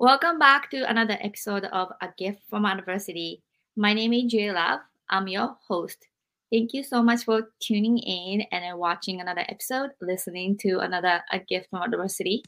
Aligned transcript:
Welcome 0.00 0.38
back 0.38 0.70
to 0.70 0.88
another 0.88 1.18
episode 1.20 1.64
of 1.64 1.88
A 2.00 2.10
Gift 2.16 2.42
from 2.48 2.64
Adversity. 2.64 3.42
My 3.74 3.92
name 3.92 4.12
is 4.12 4.30
Jay 4.30 4.52
Love. 4.52 4.78
I'm 5.10 5.26
your 5.26 5.56
host. 5.66 6.06
Thank 6.52 6.72
you 6.72 6.84
so 6.84 7.02
much 7.02 7.24
for 7.24 7.50
tuning 7.58 7.98
in 7.98 8.42
and 8.52 8.78
watching 8.78 9.20
another 9.20 9.44
episode, 9.48 9.90
listening 10.00 10.56
to 10.58 10.78
another 10.78 11.20
A 11.32 11.40
Gift 11.40 11.70
from 11.70 11.82
Adversity. 11.82 12.44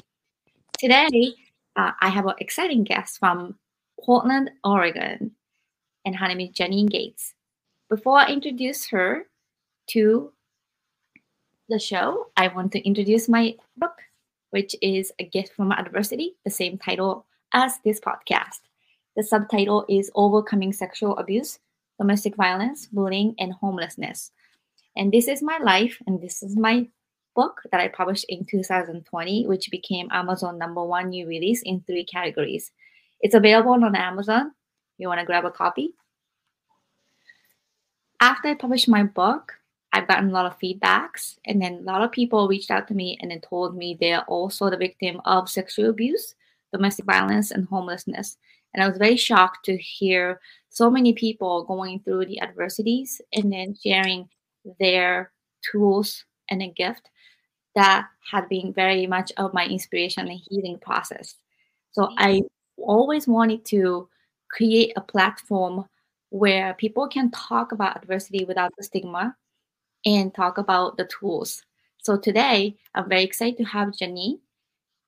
Today, 0.78 1.34
uh, 1.74 1.90
I 2.00 2.08
have 2.08 2.26
an 2.26 2.34
exciting 2.38 2.84
guest 2.84 3.18
from 3.18 3.58
Portland, 4.00 4.52
Oregon, 4.62 5.32
and 6.04 6.14
her 6.14 6.28
name 6.28 6.38
is 6.38 6.50
Janine 6.50 6.88
Gates. 6.88 7.34
Before 7.88 8.18
I 8.18 8.28
introduce 8.28 8.86
her 8.90 9.26
to 9.88 10.32
the 11.68 11.80
show, 11.80 12.28
I 12.36 12.46
want 12.46 12.70
to 12.74 12.86
introduce 12.86 13.28
my 13.28 13.56
book, 13.76 13.98
which 14.50 14.76
is 14.80 15.10
A 15.18 15.24
Gift 15.24 15.52
from 15.56 15.72
Adversity, 15.72 16.36
the 16.44 16.50
same 16.52 16.78
title 16.78 17.26
as 17.52 17.78
this 17.84 18.00
podcast. 18.00 18.60
The 19.16 19.22
subtitle 19.22 19.84
is 19.88 20.10
Overcoming 20.14 20.72
Sexual 20.72 21.16
Abuse, 21.18 21.58
Domestic 21.98 22.36
Violence, 22.36 22.86
Bullying, 22.86 23.34
and 23.38 23.52
Homelessness. 23.52 24.30
And 24.96 25.12
this 25.12 25.28
is 25.28 25.42
my 25.42 25.58
life, 25.58 25.98
and 26.06 26.20
this 26.20 26.42
is 26.42 26.56
my 26.56 26.88
book 27.34 27.60
that 27.70 27.80
I 27.80 27.88
published 27.88 28.26
in 28.28 28.44
2020, 28.44 29.46
which 29.46 29.70
became 29.70 30.08
Amazon 30.10 30.58
number 30.58 30.84
one 30.84 31.10
new 31.10 31.26
release 31.26 31.62
in 31.62 31.80
three 31.80 32.04
categories. 32.04 32.70
It's 33.20 33.34
available 33.34 33.72
on 33.72 33.94
Amazon. 33.94 34.52
You 34.98 35.08
want 35.08 35.20
to 35.20 35.26
grab 35.26 35.44
a 35.44 35.50
copy? 35.50 35.94
After 38.20 38.48
I 38.48 38.54
published 38.54 38.88
my 38.88 39.02
book, 39.02 39.54
I've 39.92 40.06
gotten 40.06 40.30
a 40.30 40.32
lot 40.32 40.46
of 40.46 40.58
feedbacks, 40.58 41.36
and 41.46 41.60
then 41.60 41.78
a 41.80 41.82
lot 41.82 42.02
of 42.02 42.12
people 42.12 42.48
reached 42.48 42.70
out 42.70 42.86
to 42.88 42.94
me 42.94 43.18
and 43.20 43.30
then 43.30 43.40
told 43.40 43.76
me 43.76 43.96
they're 43.98 44.24
also 44.24 44.70
the 44.70 44.76
victim 44.76 45.20
of 45.24 45.48
sexual 45.48 45.90
abuse, 45.90 46.34
domestic 46.72 47.04
violence, 47.04 47.50
and 47.50 47.66
homelessness. 47.66 48.36
And 48.72 48.82
I 48.82 48.88
was 48.88 48.98
very 48.98 49.16
shocked 49.16 49.64
to 49.66 49.76
hear 49.76 50.40
so 50.68 50.90
many 50.90 51.12
people 51.12 51.64
going 51.64 52.00
through 52.00 52.26
the 52.26 52.40
adversities 52.40 53.20
and 53.32 53.52
then 53.52 53.74
sharing 53.74 54.28
their 54.78 55.32
tools 55.70 56.24
and 56.50 56.62
a 56.62 56.68
gift 56.68 57.10
that 57.74 58.06
had 58.30 58.48
been 58.48 58.72
very 58.72 59.06
much 59.06 59.32
of 59.36 59.54
my 59.54 59.66
inspiration 59.66 60.28
and 60.28 60.40
healing 60.48 60.78
process. 60.80 61.36
So 61.92 62.10
I 62.16 62.42
always 62.76 63.26
wanted 63.26 63.64
to 63.66 64.08
create 64.50 64.92
a 64.96 65.00
platform 65.00 65.86
where 66.30 66.74
people 66.74 67.08
can 67.08 67.30
talk 67.30 67.72
about 67.72 67.96
adversity 67.96 68.44
without 68.44 68.72
the 68.76 68.84
stigma 68.84 69.36
and 70.06 70.34
talk 70.34 70.58
about 70.58 70.96
the 70.96 71.06
tools. 71.06 71.62
So 71.98 72.16
today, 72.16 72.76
I'm 72.94 73.08
very 73.08 73.24
excited 73.24 73.58
to 73.58 73.64
have 73.64 73.88
Janine, 73.88 74.38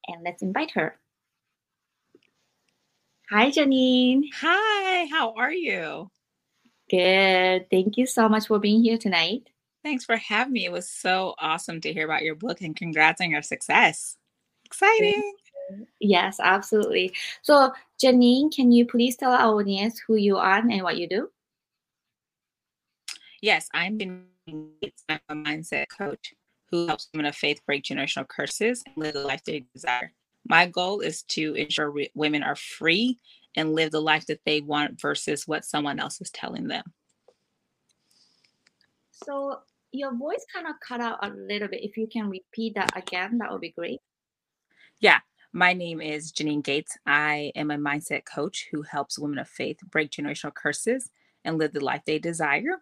and 0.09 0.23
let's 0.25 0.43
invite 0.43 0.73
her. 0.73 0.99
Hi, 3.33 3.51
Janine. 3.51 4.25
Hi, 4.43 5.07
how 5.11 5.33
are 5.39 5.51
you? 5.51 6.11
Good. 6.91 7.71
Thank 7.71 7.97
you 7.97 8.05
so 8.05 8.29
much 8.29 8.49
for 8.49 8.59
being 8.59 8.83
here 8.83 8.99
tonight. 8.99 9.49
Thanks 9.83 10.05
for 10.05 10.17
having 10.17 10.53
me. 10.53 10.67
It 10.67 10.73
was 10.73 10.87
so 10.87 11.35
awesome 11.39 11.81
to 11.81 11.95
hear 11.95 12.05
about 12.05 12.25
your 12.25 12.35
book 12.35 12.61
and 12.61 12.77
congrats 12.77 13.23
on 13.23 13.31
your 13.31 13.41
success. 13.41 14.19
Exciting. 14.67 15.33
Yes, 15.99 16.41
absolutely. 16.43 17.15
So, 17.41 17.73
Janine, 18.05 18.55
can 18.55 18.71
you 18.71 18.85
please 18.85 19.17
tell 19.17 19.33
our 19.33 19.55
audience 19.55 19.99
who 20.07 20.17
you 20.17 20.37
are 20.37 20.59
and 20.59 20.83
what 20.83 20.99
you 20.99 21.09
do? 21.09 21.31
Yes, 23.41 23.67
I'm 23.73 23.99
a 25.09 25.19
mindset 25.31 25.87
coach 25.89 26.35
who 26.71 26.87
helps 26.87 27.09
women 27.15 27.25
of 27.25 27.35
faith 27.35 27.63
break 27.65 27.83
generational 27.83 28.29
curses 28.29 28.83
and 28.85 28.95
live 28.99 29.15
the 29.15 29.21
life 29.21 29.43
they 29.45 29.65
desire. 29.75 30.13
My 30.49 30.67
goal 30.67 31.01
is 31.01 31.23
to 31.23 31.55
ensure 31.55 31.91
re- 31.91 32.11
women 32.15 32.43
are 32.43 32.57
free 32.57 33.19
and 33.57 33.75
live 33.75 33.91
the 33.91 34.01
life 34.01 34.27
that 34.27 34.41
they 34.45 34.61
want 34.61 35.01
versus 35.01 35.47
what 35.47 35.65
someone 35.65 36.01
else 36.01 36.21
is 36.21 36.31
telling 36.31 36.69
them. 36.69 36.85
So, 39.11 39.61
your 39.93 40.17
voice 40.17 40.45
kind 40.53 40.67
of 40.67 40.75
cut 40.87 41.01
out 41.01 41.19
a 41.23 41.29
little 41.29 41.69
bit. 41.69 41.85
If 41.85 41.97
you 41.97 42.07
can 42.07 42.31
repeat 42.31 42.75
that 42.75 42.97
again, 42.97 43.39
that 43.39 43.53
would 43.53 43.61
be 43.61 43.71
great. 43.71 44.01
Yeah. 45.01 45.21
My 45.53 45.75
name 45.75 46.01
is 46.01 46.33
Janine 46.33 46.65
Gates. 46.65 46.97
I 47.07 47.53
am 47.55 47.71
a 47.71 47.77
mindset 47.77 48.25
coach 48.25 48.69
who 48.73 48.81
helps 48.81 49.19
women 49.19 49.39
of 49.39 49.49
faith 49.49 49.81
break 49.91 50.11
generational 50.11 50.55
curses 50.55 51.11
and 51.45 51.59
live 51.59 51.75
the 51.75 51.85
life 51.85 52.01
they 52.07 52.19
desire. 52.19 52.81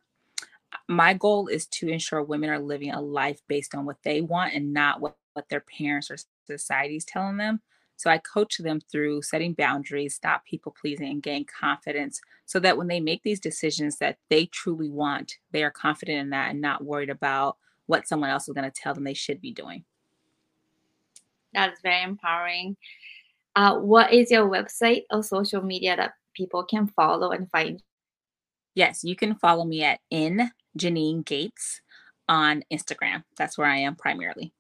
My 0.89 1.15
goal 1.15 1.49
is 1.49 1.67
to 1.67 1.89
ensure 1.89 2.23
women 2.23 2.49
are 2.49 2.61
living 2.61 2.93
a 2.93 3.01
life 3.01 3.41
based 3.49 3.75
on 3.75 3.87
what 3.87 3.97
they 4.05 4.21
want 4.21 4.55
and 4.55 4.73
not 4.73 5.01
what, 5.01 5.17
what 5.33 5.49
their 5.49 5.65
parents 5.79 6.13
or 6.13 6.17
society 6.59 6.97
is 6.97 7.05
telling 7.05 7.37
them. 7.37 7.61
So 7.97 8.09
I 8.09 8.17
coach 8.17 8.57
them 8.57 8.81
through 8.81 9.21
setting 9.23 9.53
boundaries, 9.53 10.15
stop 10.15 10.47
people 10.47 10.75
pleasing, 10.81 11.11
and 11.11 11.23
gain 11.23 11.45
confidence 11.45 12.21
so 12.47 12.59
that 12.61 12.79
when 12.79 12.87
they 12.87 12.99
make 12.99 13.23
these 13.23 13.41
decisions 13.41 13.99
that 13.99 14.17
they 14.31 14.47
truly 14.47 14.89
want, 14.89 15.35
they 15.51 15.63
are 15.63 15.71
confident 15.71 16.19
in 16.19 16.31
that 16.31 16.51
and 16.51 16.63
not 16.63 16.83
worried 16.83 17.11
about 17.11 17.59
what 17.87 18.09
someone 18.09 18.31
else 18.31 18.49
is 18.49 18.55
going 18.55 18.71
to 18.71 18.71
tell 18.75 18.95
them 18.95 19.05
they 19.05 19.13
should 19.13 19.41
be 19.41 19.53
doing. 19.53 19.85
That's 21.53 21.81
very 21.83 22.03
empowering. 22.03 22.77
Uh, 23.55 23.77
what 23.77 24.13
is 24.13 24.31
your 24.31 24.49
website 24.49 25.03
or 25.11 25.23
social 25.23 25.61
media 25.61 25.97
that 25.97 26.13
people 26.35 26.65
can 26.65 26.87
follow 26.87 27.33
and 27.33 27.51
find? 27.51 27.83
Yes, 28.75 29.05
you 29.05 29.17
can 29.17 29.35
follow 29.35 29.65
me 29.65 29.83
at 29.83 30.01
in 30.11 30.51
Janine 30.79 31.25
Gates 31.25 31.83
on 32.29 32.63
Instagram. 32.73 33.25
That's 33.37 33.59
where 33.59 33.67
I 33.67 33.79
am 33.79 33.97
primarily. 33.97 34.55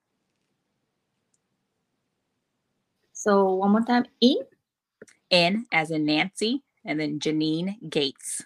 So 3.20 3.52
one 3.52 3.72
more 3.72 3.82
time, 3.82 4.06
in. 4.22 5.66
As 5.70 5.90
in 5.90 6.06
Nancy, 6.06 6.62
and 6.86 6.98
then 6.98 7.18
Janine 7.20 7.76
Gates. 7.90 8.42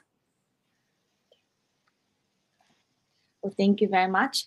Well, 3.41 3.55
thank 3.57 3.81
you 3.81 3.87
very 3.87 4.11
much. 4.11 4.47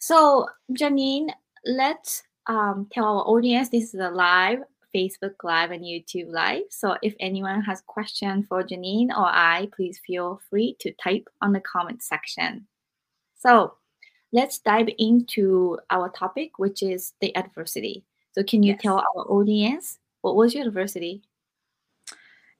So 0.00 0.48
Janine, 0.72 1.30
let's 1.64 2.24
um, 2.48 2.88
tell 2.90 3.04
our 3.04 3.22
audience 3.22 3.68
this 3.68 3.94
is 3.94 4.00
a 4.00 4.10
live 4.10 4.64
Facebook 4.92 5.34
Live 5.44 5.70
and 5.70 5.84
YouTube 5.84 6.32
Live. 6.32 6.64
So 6.70 6.96
if 7.02 7.14
anyone 7.20 7.62
has 7.62 7.82
questions 7.86 8.46
for 8.48 8.64
Janine 8.64 9.10
or 9.10 9.26
I, 9.26 9.68
please 9.76 10.00
feel 10.04 10.40
free 10.50 10.74
to 10.80 10.90
type 10.94 11.28
on 11.40 11.52
the 11.52 11.60
comment 11.60 12.02
section. 12.02 12.66
So 13.38 13.74
let's 14.32 14.58
dive 14.58 14.88
into 14.98 15.78
our 15.90 16.08
topic, 16.08 16.58
which 16.58 16.82
is 16.82 17.12
the 17.20 17.36
adversity. 17.36 18.05
So 18.36 18.44
can 18.44 18.62
you 18.62 18.72
yes. 18.72 18.82
tell 18.82 18.98
our 18.98 19.24
audience 19.30 19.98
what 20.20 20.36
was 20.36 20.54
your 20.54 20.66
adversity? 20.66 21.22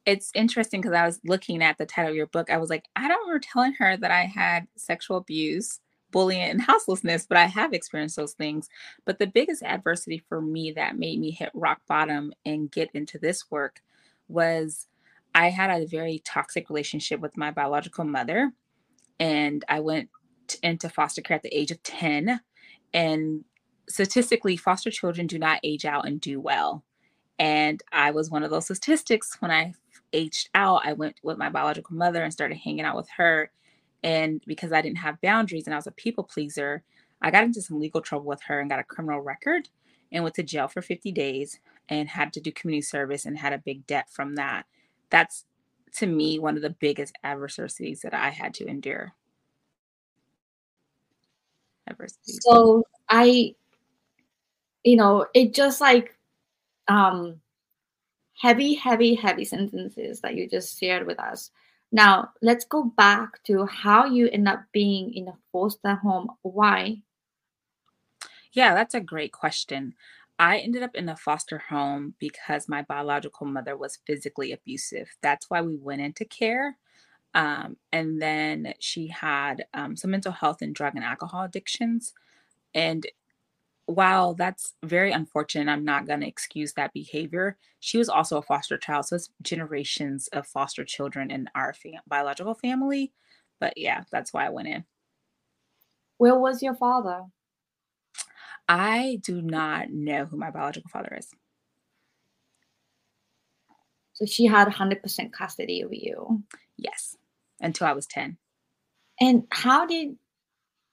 It's 0.07 0.31
interesting 0.35 0.81
because 0.81 0.95
I 0.95 1.05
was 1.05 1.21
looking 1.25 1.63
at 1.63 1.79
the 1.79 1.85
title 1.85 2.11
of 2.13 2.17
your 2.17 2.29
book. 2.29 2.49
I 2.49 2.59
was 2.59 2.71
like, 2.71 2.85
I 2.95 3.09
don't 3.09 3.27
remember 3.27 3.41
telling 3.41 3.75
her 3.75 3.97
that 3.97 4.11
I 4.11 4.23
had 4.23 4.69
sexual 4.77 5.17
abuse 5.19 5.81
bullying 6.13 6.43
and 6.43 6.63
houselessness, 6.67 7.27
but 7.27 7.37
I 7.37 7.45
have 7.47 7.75
experienced 7.75 8.17
those 8.17 8.33
things. 8.33 8.69
But 9.05 9.19
the 9.19 9.27
biggest 9.27 9.63
adversity 9.63 10.23
for 10.29 10.41
me 10.41 10.71
that 10.73 10.99
made 10.99 11.21
me 11.21 11.31
hit 11.31 11.51
rock 11.53 11.81
bottom 11.87 12.33
and 12.47 12.71
get 12.71 12.89
into 12.95 13.19
this 13.19 13.51
work 13.51 13.83
was 14.29 14.87
I 15.35 15.51
had 15.51 15.71
a 15.71 15.87
very 15.87 16.21
toxic 16.25 16.71
relationship 16.71 17.21
with 17.21 17.37
my 17.37 17.51
biological 17.51 18.05
mother. 18.05 18.53
And 19.21 19.63
I 19.69 19.81
went 19.81 20.09
into 20.63 20.89
foster 20.89 21.21
care 21.21 21.37
at 21.37 21.43
the 21.43 21.55
age 21.55 21.71
of 21.71 21.83
10. 21.83 22.41
And 22.95 23.45
statistically, 23.89 24.57
foster 24.57 24.91
children 24.91 25.27
do 25.27 25.39
not 25.39 25.61
age 25.63 25.85
out 25.85 26.07
and 26.07 26.21
do 26.21 26.41
well. 26.41 26.85
And 27.39 27.83
I 27.93 28.11
was 28.11 28.31
one 28.31 28.43
of 28.43 28.51
those 28.51 28.65
statistics 28.65 29.37
when 29.41 29.51
I 29.51 29.75
aged 30.13 30.49
out. 30.55 30.83
I 30.85 30.95
went 30.95 31.17
with 31.23 31.39
my 31.39 31.51
biological 31.51 31.97
mother 31.97 32.23
and 32.23 32.33
started 32.33 32.57
hanging 32.57 32.85
out 32.85 32.97
with 32.97 33.09
her 33.17 33.51
and 34.03 34.41
because 34.47 34.73
I 34.73 34.83
didn't 34.83 34.99
have 34.99 35.21
boundaries 35.21 35.67
and 35.67 35.75
I 35.75 35.79
was 35.79 35.89
a 35.89 35.93
people 35.93 36.25
pleaser, 36.25 36.85
I 37.21 37.31
got 37.31 37.43
into 37.43 37.61
some 37.61 37.81
legal 37.81 38.01
trouble 38.01 38.27
with 38.27 38.43
her 38.43 38.61
and 38.61 38.71
got 38.71 38.79
a 38.79 38.85
criminal 38.85 39.21
record 39.21 39.69
and 40.13 40.23
went 40.23 40.37
to 40.37 40.45
jail 40.45 40.69
for 40.69 40.81
50 40.81 41.11
days 41.13 41.59
and 41.89 42.09
had 42.09 42.33
to 42.35 42.41
do 42.41 42.53
community 42.53 42.83
service 42.83 43.25
and 43.27 43.37
had 43.37 43.53
a 43.53 43.59
big 43.59 43.87
debt 43.87 44.09
from 44.11 44.37
that. 44.37 44.67
That's 45.11 45.45
to 45.95 46.07
me 46.07 46.39
one 46.39 46.57
of 46.57 46.63
the 46.63 46.71
biggest 46.71 47.15
adversities 47.25 48.03
that 48.03 48.15
I 48.15 48.31
had 48.31 48.55
to 48.55 48.67
endure. 48.67 49.13
So 52.25 52.85
I, 53.09 53.55
you 54.87 54.97
know, 54.97 55.27
it 55.35 55.53
just 55.53 55.81
like 55.81 56.17
um 56.89 57.41
heavy, 58.41 58.75
heavy, 58.75 59.15
heavy 59.15 59.45
sentences 59.45 60.21
that 60.21 60.35
you 60.35 60.49
just 60.49 60.79
shared 60.79 61.07
with 61.07 61.19
us. 61.19 61.51
Now, 61.93 62.31
let's 62.43 62.65
go 62.65 62.85
back 62.85 63.43
to 63.45 63.67
how 63.67 64.07
you 64.07 64.29
end 64.29 64.49
up 64.49 64.63
being 64.73 65.15
in 65.15 65.29
a 65.29 65.39
foster 65.53 65.95
home. 65.95 66.31
Why? 66.43 66.99
Yeah, 68.53 68.75
that's 68.75 68.95
a 68.95 69.01
great 69.01 69.33
question. 69.33 69.95
I 70.39 70.59
ended 70.59 70.83
up 70.83 70.95
in 70.95 71.09
a 71.09 71.17
foster 71.17 71.59
home 71.59 72.15
because 72.19 72.69
my 72.69 72.83
biological 72.83 73.47
mother 73.47 73.77
was 73.77 73.99
physically 74.07 74.53
abusive. 74.53 75.09
That's 75.23 75.49
why 75.49 75.63
we 75.63 75.77
went 75.77 76.03
into 76.03 76.25
care. 76.25 76.77
Um, 77.35 77.77
and 77.93 78.21
then 78.21 78.75
she 78.81 79.09
had 79.09 79.67
um, 79.75 79.97
some 79.97 80.11
mental 80.11 80.33
health 80.33 80.63
and 80.63 80.75
drug 80.75 80.95
and 80.95 81.05
alcohol 81.05 81.45
addictions. 81.45 82.13
And 82.75 83.07
while 83.87 84.35
that's 84.35 84.75
very 84.85 85.13
unfortunate, 85.13 85.71
I'm 85.71 85.85
not 85.85 86.07
going 86.07 86.21
to 86.21 86.27
excuse 86.27 86.73
that 86.75 86.93
behavior. 86.93 87.57
She 87.81 87.99
was 87.99 88.09
also 88.09 88.39
a 88.39 88.43
foster 88.43 88.77
child. 88.77 89.07
So 89.07 89.17
it's 89.17 89.31
generations 89.43 90.29
of 90.29 90.47
foster 90.47 90.85
children 90.85 91.31
in 91.31 91.49
our 91.55 91.73
fam- 91.73 92.03
biological 92.07 92.55
family. 92.55 93.13
But 93.61 93.75
yeah, 93.77 94.03
that's 94.11 94.33
why 94.33 94.47
I 94.47 94.51
went 94.51 94.69
in. 94.69 94.85
Where 96.19 96.39
was 96.39 96.63
your 96.63 96.75
father? 96.75 97.25
I 98.69 99.21
do 99.23 99.41
not 99.41 99.91
know 99.91 100.25
who 100.25 100.37
my 100.37 100.51
biological 100.51 100.91
father 100.91 101.17
is. 101.19 101.29
So 104.15 104.27
she 104.27 104.47
had 104.47 104.67
100% 104.67 105.33
custody 105.33 105.83
of 105.83 105.93
you. 105.93 106.43
Yes, 106.77 107.17
until 107.61 107.87
I 107.87 107.93
was 107.93 108.07
10. 108.07 108.39
And 109.21 109.45
how 109.51 109.87
did 109.87 110.17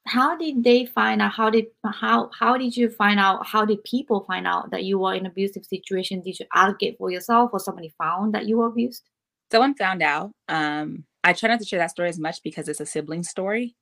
how 0.05 0.35
did 0.37 0.63
they 0.63 0.85
find 0.85 1.21
out 1.21 1.31
how 1.31 1.49
did 1.49 1.65
how 1.85 2.29
how 2.37 2.57
did 2.57 2.75
you 2.75 2.89
find 2.89 3.19
out 3.19 3.45
how 3.45 3.63
did 3.65 3.83
people 3.83 4.21
find 4.25 4.45
out 4.45 4.69
that 4.71 4.83
you 4.83 4.99
were 4.99 5.13
in 5.13 5.25
abusive 5.25 5.65
situation? 5.65 6.21
Did 6.21 6.39
you 6.39 6.45
advocate 6.53 6.97
for 6.97 7.09
yourself 7.09 7.51
or 7.53 7.59
somebody 7.59 7.93
found 7.97 8.33
that 8.33 8.45
you 8.45 8.57
were 8.57 8.67
abused? 8.67 9.09
Someone 9.51 9.75
found 9.75 10.01
out. 10.01 10.31
Um 10.49 11.05
i 11.23 11.31
try 11.31 11.49
not 11.49 11.59
to 11.59 11.65
share 11.65 11.79
that 11.79 11.91
story 11.91 12.09
as 12.09 12.19
much 12.19 12.43
because 12.43 12.67
it's 12.67 12.81
a 12.81 12.85
sibling 12.85 13.23
story. 13.23 13.75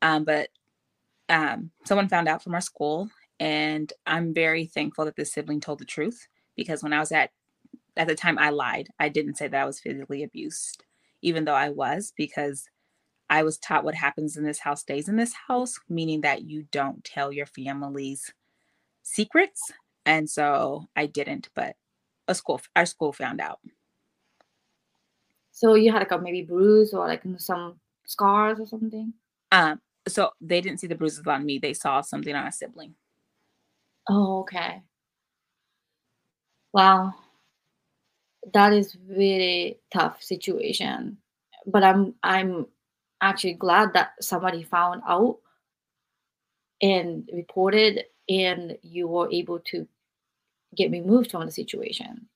Um 0.00 0.24
but 0.24 0.48
um 1.28 1.70
someone 1.84 2.08
found 2.08 2.28
out 2.28 2.42
from 2.42 2.54
our 2.54 2.60
school 2.60 3.10
and 3.40 3.92
i'm 4.06 4.32
very 4.34 4.66
thankful 4.66 5.04
that 5.04 5.16
the 5.16 5.24
sibling 5.24 5.60
told 5.60 5.78
the 5.78 5.84
truth 5.84 6.28
because 6.54 6.82
when 6.82 6.92
i 6.92 7.00
was 7.00 7.10
at 7.10 7.30
at 7.96 8.06
the 8.06 8.14
time 8.14 8.38
i 8.38 8.50
lied. 8.50 8.88
I 8.98 9.08
didn't 9.08 9.36
say 9.36 9.48
that 9.48 9.62
i 9.62 9.64
was 9.64 9.80
physically 9.80 10.22
abused 10.22 10.84
even 11.22 11.44
though 11.44 11.54
i 11.54 11.70
was 11.70 12.12
because 12.16 12.68
I 13.34 13.42
was 13.42 13.58
taught 13.58 13.82
what 13.82 13.96
happens 13.96 14.36
in 14.36 14.44
this 14.44 14.60
house 14.60 14.82
stays 14.82 15.08
in 15.08 15.16
this 15.16 15.34
house, 15.48 15.80
meaning 15.88 16.20
that 16.20 16.42
you 16.42 16.68
don't 16.70 17.02
tell 17.02 17.32
your 17.32 17.46
family's 17.46 18.32
secrets. 19.02 19.72
And 20.06 20.30
so 20.30 20.86
I 20.94 21.06
didn't, 21.06 21.48
but 21.52 21.74
a 22.28 22.36
school 22.36 22.60
our 22.76 22.86
school 22.86 23.12
found 23.12 23.40
out. 23.40 23.58
So 25.50 25.74
you 25.74 25.90
had 25.90 25.98
like 25.98 26.12
a 26.12 26.18
maybe 26.18 26.42
bruise 26.42 26.94
or 26.94 27.08
like 27.08 27.22
some 27.38 27.80
scars 28.04 28.60
or 28.60 28.68
something? 28.68 29.12
Um, 29.50 29.80
so 30.06 30.30
they 30.40 30.60
didn't 30.60 30.78
see 30.78 30.86
the 30.86 30.94
bruises 30.94 31.26
on 31.26 31.44
me, 31.44 31.58
they 31.58 31.74
saw 31.74 32.02
something 32.02 32.36
on 32.36 32.46
a 32.46 32.52
sibling. 32.52 32.94
Oh, 34.08 34.42
okay. 34.42 34.84
Wow. 36.72 37.14
That 38.52 38.72
is 38.72 38.96
really 39.08 39.80
tough 39.92 40.22
situation. 40.22 41.18
But 41.66 41.82
I'm 41.82 42.14
I'm 42.22 42.66
actually 43.20 43.54
glad 43.54 43.94
that 43.94 44.12
somebody 44.20 44.62
found 44.62 45.02
out 45.08 45.38
and 46.82 47.28
reported 47.32 48.04
and 48.28 48.76
you 48.82 49.06
were 49.06 49.30
able 49.32 49.58
to 49.60 49.86
get 50.76 50.90
removed 50.90 51.30
from 51.30 51.46
the 51.46 51.52
situation. 51.52 52.26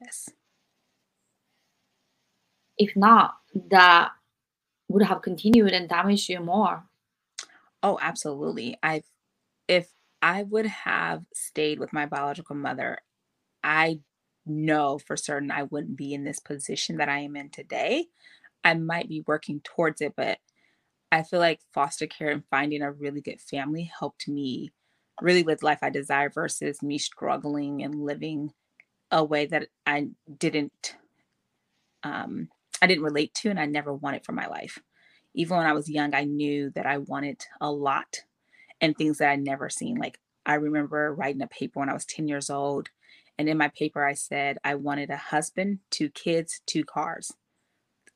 Yes. 0.00 0.28
If 2.76 2.96
not, 2.96 3.34
that 3.70 4.10
would 4.88 5.04
have 5.04 5.22
continued 5.22 5.72
and 5.72 5.88
damaged 5.88 6.28
you 6.28 6.40
more. 6.40 6.84
Oh, 7.82 7.98
absolutely. 8.00 8.76
I 8.82 9.02
if 9.68 9.88
I 10.20 10.42
would 10.44 10.66
have 10.66 11.24
stayed 11.32 11.78
with 11.78 11.92
my 11.92 12.06
biological 12.06 12.56
mother, 12.56 12.98
I 13.62 14.00
know 14.46 14.98
for 14.98 15.16
certain 15.16 15.50
I 15.50 15.64
wouldn't 15.64 15.96
be 15.96 16.14
in 16.14 16.24
this 16.24 16.40
position 16.40 16.96
that 16.96 17.08
I 17.08 17.20
am 17.20 17.36
in 17.36 17.50
today. 17.50 18.06
I 18.64 18.74
might 18.74 19.08
be 19.08 19.24
working 19.26 19.60
towards 19.62 20.00
it, 20.00 20.14
but 20.16 20.38
I 21.10 21.22
feel 21.22 21.40
like 21.40 21.60
foster 21.72 22.06
care 22.06 22.30
and 22.30 22.44
finding 22.50 22.82
a 22.82 22.92
really 22.92 23.20
good 23.20 23.40
family 23.40 23.90
helped 23.98 24.28
me 24.28 24.72
really 25.20 25.42
live 25.42 25.62
life 25.62 25.80
I 25.82 25.90
desire 25.90 26.30
versus 26.30 26.82
me 26.82 26.98
struggling 26.98 27.82
and 27.82 28.02
living 28.02 28.52
a 29.10 29.22
way 29.22 29.46
that 29.46 29.68
I 29.86 30.08
didn't 30.38 30.96
um 32.02 32.48
I 32.80 32.86
didn't 32.86 33.04
relate 33.04 33.34
to 33.34 33.50
and 33.50 33.60
I 33.60 33.66
never 33.66 33.92
wanted 33.92 34.24
for 34.24 34.32
my 34.32 34.46
life. 34.46 34.78
Even 35.34 35.56
when 35.56 35.66
I 35.66 35.72
was 35.72 35.88
young, 35.88 36.14
I 36.14 36.24
knew 36.24 36.70
that 36.70 36.86
I 36.86 36.98
wanted 36.98 37.44
a 37.60 37.70
lot 37.70 38.24
and 38.80 38.96
things 38.96 39.18
that 39.18 39.30
I'd 39.30 39.40
never 39.40 39.70
seen. 39.70 39.96
Like 39.96 40.18
I 40.44 40.54
remember 40.54 41.14
writing 41.14 41.42
a 41.42 41.46
paper 41.46 41.80
when 41.80 41.88
I 41.88 41.94
was 41.94 42.04
10 42.04 42.26
years 42.26 42.50
old. 42.50 42.88
And 43.38 43.48
in 43.48 43.56
my 43.56 43.68
paper, 43.68 44.04
I 44.04 44.14
said 44.14 44.58
I 44.64 44.74
wanted 44.74 45.10
a 45.10 45.16
husband, 45.16 45.78
two 45.90 46.10
kids, 46.10 46.60
two 46.66 46.84
cars. 46.84 47.32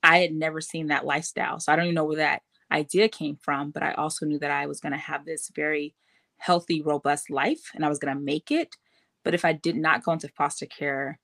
I 0.07 0.19
had 0.19 0.33
never 0.33 0.61
seen 0.61 0.87
that 0.87 1.05
lifestyle. 1.05 1.59
So 1.59 1.73
I 1.73 1.77
don't 1.77 1.87
even 1.87 1.97
know 1.97 2.05
where 2.05 2.19
that 2.19 2.43
idea 2.71 3.09
came 3.09 3.37
from, 3.43 3.73
but 3.73 3.83
I 3.83 3.93
also 3.95 4.25
knew 4.25 4.39
that 4.39 4.53
I 4.53 4.67
was 4.67 4.81
going 4.81 4.93
to 4.93 4.99
have 4.99 5.25
this 5.25 5.51
very 5.53 5.97
healthy, 6.39 6.81
robust 6.81 7.29
life 7.29 7.73
and 7.75 7.85
I 7.85 7.89
was 7.89 7.99
going 7.99 8.15
to 8.15 8.23
make 8.23 8.53
it. 8.53 8.77
But 9.25 9.35
if 9.35 9.45
I 9.45 9.53
did 9.53 9.75
not 9.75 10.05
go 10.05 10.13
into 10.13 10.29
foster 10.29 10.67
care, 10.67 11.19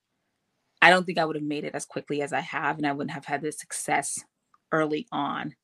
I 0.82 0.90
don't 0.90 1.06
think 1.06 1.18
I 1.18 1.24
would 1.24 1.36
have 1.36 1.44
made 1.44 1.62
it 1.62 1.76
as 1.76 1.84
quickly 1.84 2.22
as 2.22 2.32
I 2.32 2.40
have, 2.40 2.76
and 2.76 2.84
I 2.84 2.90
wouldn't 2.90 3.12
have 3.12 3.24
had 3.24 3.40
the 3.40 3.52
success 3.52 4.18
early 4.72 5.06
on. 5.12 5.54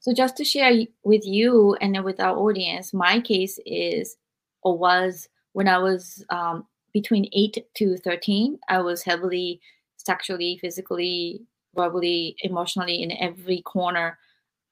So, 0.00 0.12
just 0.12 0.36
to 0.36 0.44
share 0.44 0.70
with 1.02 1.24
you 1.24 1.78
and 1.80 2.04
with 2.04 2.20
our 2.20 2.36
audience, 2.36 2.92
my 2.92 3.20
case 3.20 3.58
is 3.64 4.18
or 4.62 4.76
was 4.76 5.30
when 5.54 5.66
I 5.66 5.78
was 5.78 6.22
um, 6.28 6.66
between 6.92 7.30
8 7.32 7.64
to 7.76 7.96
13, 7.96 8.58
I 8.68 8.82
was 8.82 9.02
heavily 9.02 9.62
sexually, 10.04 10.58
physically, 10.60 11.42
verbally, 11.74 12.36
emotionally 12.42 13.02
in 13.02 13.12
every 13.12 13.62
corner 13.62 14.18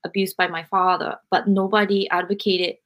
abused 0.05 0.37
by 0.37 0.47
my 0.47 0.65
father. 0.65 1.17
But 1.31 1.49
nobody 1.49 2.09
advocated, 2.11 2.77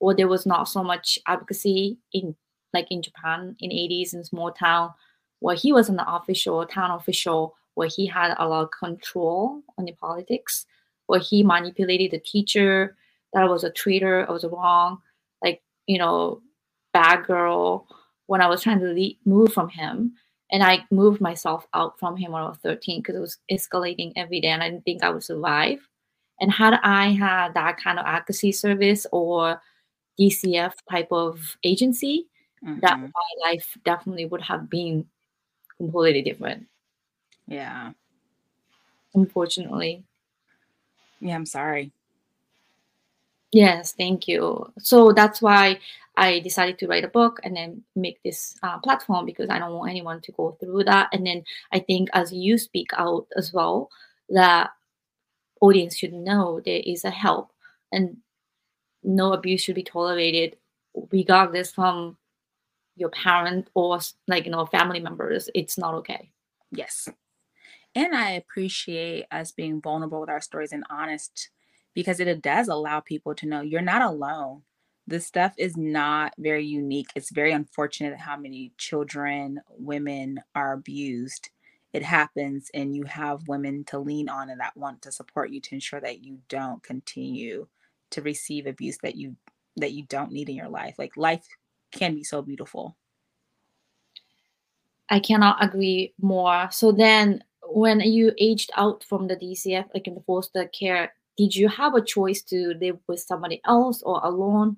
or 0.00 0.14
there 0.14 0.28
was 0.28 0.46
not 0.46 0.64
so 0.64 0.82
much 0.82 1.18
advocacy 1.26 1.98
in 2.12 2.34
like 2.72 2.86
in 2.90 3.02
Japan 3.02 3.54
in 3.60 3.70
80s 3.70 4.14
in 4.14 4.24
small 4.24 4.50
town 4.50 4.92
where 5.40 5.54
he 5.54 5.72
was 5.72 5.88
an 5.88 6.00
official, 6.06 6.64
town 6.66 6.90
official, 6.90 7.54
where 7.74 7.88
he 7.88 8.06
had 8.06 8.34
a 8.38 8.48
lot 8.48 8.64
of 8.64 8.70
control 8.70 9.62
on 9.78 9.84
the 9.84 9.92
politics, 9.92 10.64
where 11.06 11.20
he 11.20 11.42
manipulated 11.42 12.10
the 12.10 12.18
teacher, 12.18 12.96
that 13.32 13.42
I 13.42 13.46
was 13.46 13.62
a 13.62 13.70
traitor, 13.70 14.26
I 14.28 14.32
was 14.32 14.44
wrong, 14.44 14.98
like, 15.42 15.62
you 15.86 15.98
know, 15.98 16.40
bad 16.92 17.26
girl 17.26 17.86
when 18.26 18.40
I 18.40 18.46
was 18.46 18.62
trying 18.62 18.80
to 18.80 18.86
leave, 18.86 19.16
move 19.26 19.52
from 19.52 19.68
him 19.68 20.14
and 20.54 20.62
I 20.62 20.84
moved 20.92 21.20
myself 21.20 21.66
out 21.74 21.98
from 21.98 22.16
him 22.16 22.30
when 22.30 22.42
I 22.42 22.46
was 22.46 22.58
13 22.58 23.00
because 23.00 23.16
it 23.16 23.18
was 23.18 23.38
escalating 23.50 24.12
every 24.14 24.40
day 24.40 24.50
and 24.50 24.62
I 24.62 24.70
didn't 24.70 24.84
think 24.84 25.02
I 25.02 25.10
would 25.10 25.24
survive. 25.24 25.80
And 26.40 26.52
had 26.52 26.78
I 26.84 27.08
had 27.08 27.54
that 27.54 27.76
kind 27.82 27.98
of 27.98 28.06
advocacy 28.06 28.52
service 28.52 29.04
or 29.10 29.60
DCF 30.16 30.74
type 30.88 31.08
of 31.10 31.56
agency, 31.64 32.28
mm-hmm. 32.64 32.78
that 32.82 33.00
my 33.00 33.50
life 33.50 33.76
definitely 33.84 34.26
would 34.26 34.42
have 34.42 34.70
been 34.70 35.06
completely 35.76 36.22
different. 36.22 36.66
Yeah. 37.48 37.90
Unfortunately. 39.12 40.04
Yeah, 41.18 41.34
I'm 41.34 41.46
sorry. 41.46 41.90
Yes, 43.54 43.92
thank 43.92 44.26
you. 44.26 44.72
So 44.80 45.12
that's 45.12 45.40
why 45.40 45.78
I 46.16 46.40
decided 46.40 46.76
to 46.80 46.88
write 46.88 47.04
a 47.04 47.08
book 47.08 47.38
and 47.44 47.54
then 47.56 47.84
make 47.94 48.20
this 48.24 48.56
uh, 48.64 48.78
platform 48.78 49.26
because 49.26 49.48
I 49.48 49.60
don't 49.60 49.74
want 49.74 49.90
anyone 49.90 50.20
to 50.22 50.32
go 50.32 50.56
through 50.58 50.82
that. 50.84 51.08
And 51.12 51.24
then 51.24 51.44
I 51.72 51.78
think 51.78 52.08
as 52.14 52.32
you 52.32 52.58
speak 52.58 52.90
out 52.98 53.28
as 53.36 53.52
well, 53.52 53.90
that 54.30 54.70
audience 55.60 55.96
should 55.96 56.12
know 56.12 56.60
there 56.64 56.82
is 56.84 57.04
a 57.04 57.10
help 57.10 57.52
and 57.92 58.16
no 59.04 59.32
abuse 59.32 59.62
should 59.62 59.76
be 59.76 59.84
tolerated 59.84 60.56
regardless 61.12 61.70
from 61.70 62.16
your 62.96 63.10
parent 63.10 63.68
or 63.74 64.00
like 64.28 64.46
you 64.46 64.50
know 64.50 64.66
family 64.66 65.00
members 65.00 65.50
it's 65.54 65.78
not 65.78 65.94
okay 65.94 66.30
yes 66.70 67.08
and 67.94 68.14
i 68.14 68.32
appreciate 68.32 69.26
us 69.30 69.52
being 69.52 69.80
vulnerable 69.80 70.20
with 70.20 70.30
our 70.30 70.40
stories 70.40 70.72
and 70.72 70.84
honest 70.90 71.50
because 71.94 72.20
it 72.20 72.42
does 72.42 72.68
allow 72.68 73.00
people 73.00 73.34
to 73.34 73.46
know 73.46 73.60
you're 73.60 73.80
not 73.80 74.02
alone 74.02 74.62
this 75.06 75.26
stuff 75.26 75.52
is 75.58 75.76
not 75.76 76.32
very 76.38 76.64
unique. 76.64 77.08
It's 77.14 77.30
very 77.30 77.52
unfortunate 77.52 78.18
how 78.18 78.36
many 78.36 78.72
children, 78.78 79.60
women 79.68 80.40
are 80.54 80.72
abused. 80.72 81.50
It 81.92 82.02
happens, 82.02 82.70
and 82.72 82.96
you 82.96 83.04
have 83.04 83.46
women 83.46 83.84
to 83.84 83.98
lean 83.98 84.28
on 84.28 84.50
and 84.50 84.60
that 84.60 84.76
want 84.76 85.02
to 85.02 85.12
support 85.12 85.50
you 85.50 85.60
to 85.60 85.74
ensure 85.74 86.00
that 86.00 86.24
you 86.24 86.38
don't 86.48 86.82
continue 86.82 87.66
to 88.10 88.22
receive 88.22 88.66
abuse 88.66 88.98
that 89.02 89.16
you 89.16 89.36
that 89.76 89.92
you 89.92 90.04
don't 90.04 90.32
need 90.32 90.48
in 90.48 90.56
your 90.56 90.68
life. 90.68 90.94
Like 90.98 91.16
life 91.16 91.46
can 91.92 92.14
be 92.14 92.24
so 92.24 92.40
beautiful. 92.42 92.96
I 95.10 95.20
cannot 95.20 95.62
agree 95.62 96.14
more. 96.20 96.68
So 96.70 96.92
then 96.92 97.44
when 97.66 98.00
you 98.00 98.32
aged 98.38 98.70
out 98.76 99.04
from 99.04 99.26
the 99.26 99.36
DCF, 99.36 99.86
like 99.92 100.06
in 100.06 100.14
the 100.14 100.22
foster 100.22 100.66
care, 100.66 101.12
did 101.36 101.54
you 101.54 101.68
have 101.68 101.94
a 101.94 102.04
choice 102.04 102.42
to 102.42 102.74
live 102.80 102.98
with 103.08 103.20
somebody 103.20 103.60
else 103.66 104.02
or 104.02 104.20
alone? 104.22 104.76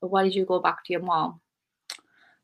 Or 0.00 0.08
why 0.08 0.24
did 0.24 0.34
you 0.34 0.44
go 0.44 0.60
back 0.60 0.84
to 0.84 0.92
your 0.92 1.02
mom? 1.02 1.40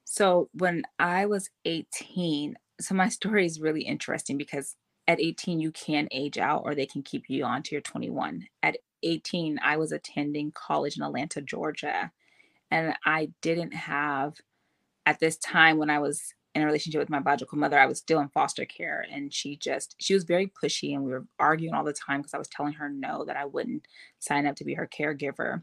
So 0.04 0.48
when 0.52 0.82
I 0.98 1.26
was 1.26 1.50
18, 1.64 2.56
so 2.80 2.94
my 2.94 3.08
story 3.18 3.46
is 3.46 3.60
really 3.60 3.82
interesting 3.82 4.36
because 4.36 4.76
at 5.08 5.20
18 5.20 5.60
you 5.60 5.72
can 5.72 6.08
age 6.10 6.38
out 6.38 6.62
or 6.64 6.74
they 6.74 6.86
can 6.86 7.02
keep 7.02 7.24
you 7.28 7.44
on 7.44 7.62
to 7.64 7.74
your 7.74 7.82
21. 7.82 8.46
At 8.62 8.78
18, 9.02 9.58
I 9.62 9.76
was 9.76 9.92
attending 9.92 10.52
college 10.52 10.96
in 10.96 11.02
Atlanta, 11.02 11.40
Georgia. 11.40 12.12
And 12.70 12.94
I 13.04 13.30
didn't 13.42 13.74
have, 13.74 14.34
at 15.04 15.18
this 15.20 15.36
time 15.36 15.78
when 15.78 15.90
I 15.90 15.98
was 15.98 16.34
in 16.54 16.62
a 16.62 16.66
relationship 16.66 16.98
with 16.98 17.10
my 17.10 17.20
biological 17.20 17.58
mother, 17.58 17.78
I 17.78 17.86
was 17.86 17.98
still 17.98 18.20
in 18.20 18.28
foster 18.28 18.64
care. 18.66 19.06
And 19.10 19.32
she 19.32 19.56
just, 19.56 19.96
she 19.98 20.14
was 20.14 20.24
very 20.24 20.52
pushy 20.62 20.94
and 20.94 21.02
we 21.02 21.12
were 21.12 21.26
arguing 21.38 21.74
all 21.74 21.84
the 21.84 21.94
time 21.94 22.20
because 22.20 22.34
I 22.34 22.38
was 22.38 22.48
telling 22.48 22.74
her 22.74 22.88
no, 22.88 23.24
that 23.24 23.36
I 23.36 23.46
wouldn't 23.46 23.86
sign 24.18 24.46
up 24.46 24.56
to 24.56 24.64
be 24.64 24.74
her 24.74 24.86
caregiver. 24.86 25.62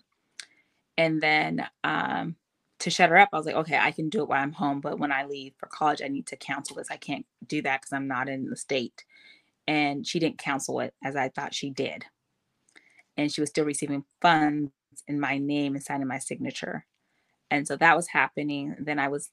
And 0.98 1.22
then 1.22 1.68
um, 1.84 2.36
to 2.80 2.90
shut 2.90 3.10
her 3.10 3.18
up, 3.18 3.30
I 3.32 3.38
was 3.38 3.46
like, 3.46 3.56
okay, 3.56 3.78
I 3.78 3.92
can 3.92 4.10
do 4.10 4.22
it 4.24 4.30
while 4.30 4.42
I'm 4.42 4.52
home. 4.52 4.82
But 4.82 5.00
when 5.00 5.12
I 5.12 5.26
leave 5.26 5.54
for 5.60 5.68
college, 5.68 6.02
I 6.04 6.08
need 6.08 6.28
to 6.28 6.36
counsel 6.36 6.76
this. 6.76 6.90
I 6.90 6.98
can't 6.98 7.26
do 7.46 7.62
that 7.62 7.82
because 7.82 7.94
I'm 7.94 8.08
not 8.08 8.28
in 8.28 8.50
the 8.50 8.58
state. 8.58 9.06
And 9.68 10.08
she 10.08 10.20
didn't 10.20 10.40
counsel 10.40 10.80
it 10.80 10.94
as 11.04 11.16
I 11.16 11.30
thought 11.30 11.54
she 11.54 11.70
did. 11.70 12.06
And 13.16 13.32
she 13.32 13.42
was 13.42 13.50
still 13.50 13.66
receiving 13.66 14.06
funds 14.22 14.72
in 15.08 15.20
my 15.20 15.38
name 15.38 15.76
and 15.76 15.84
signing 15.84 16.08
my 16.08 16.20
signature. 16.20 16.86
And 17.52 17.68
so 17.68 17.76
that 17.76 17.96
was 17.96 18.08
happening. 18.08 18.76
Then 18.80 18.98
I 18.98 19.10
was 19.10 19.30